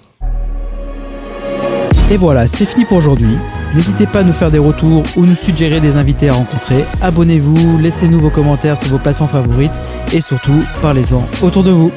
Et 2.11 2.17
voilà, 2.17 2.47
c'est 2.47 2.65
fini 2.65 2.85
pour 2.85 2.97
aujourd'hui. 2.97 3.37
N'hésitez 3.75 4.07
pas 4.07 4.21
à 4.21 4.23
nous 4.23 4.33
faire 4.33 4.51
des 4.51 4.59
retours 4.59 5.03
ou 5.17 5.27
nous 5.27 5.35
suggérer 5.35 5.79
des 5.81 5.97
invités 5.97 6.31
à 6.31 6.33
rencontrer. 6.33 6.85
Abonnez-vous, 7.03 7.79
laissez-nous 7.79 8.19
vos 8.19 8.31
commentaires 8.31 8.79
sur 8.79 8.89
vos 8.89 8.99
plateformes 8.99 9.29
favorites 9.29 9.81
et 10.13 10.21
surtout, 10.23 10.65
parlez-en 10.81 11.23
autour 11.43 11.63
de 11.65 11.71
vous. 11.71 11.93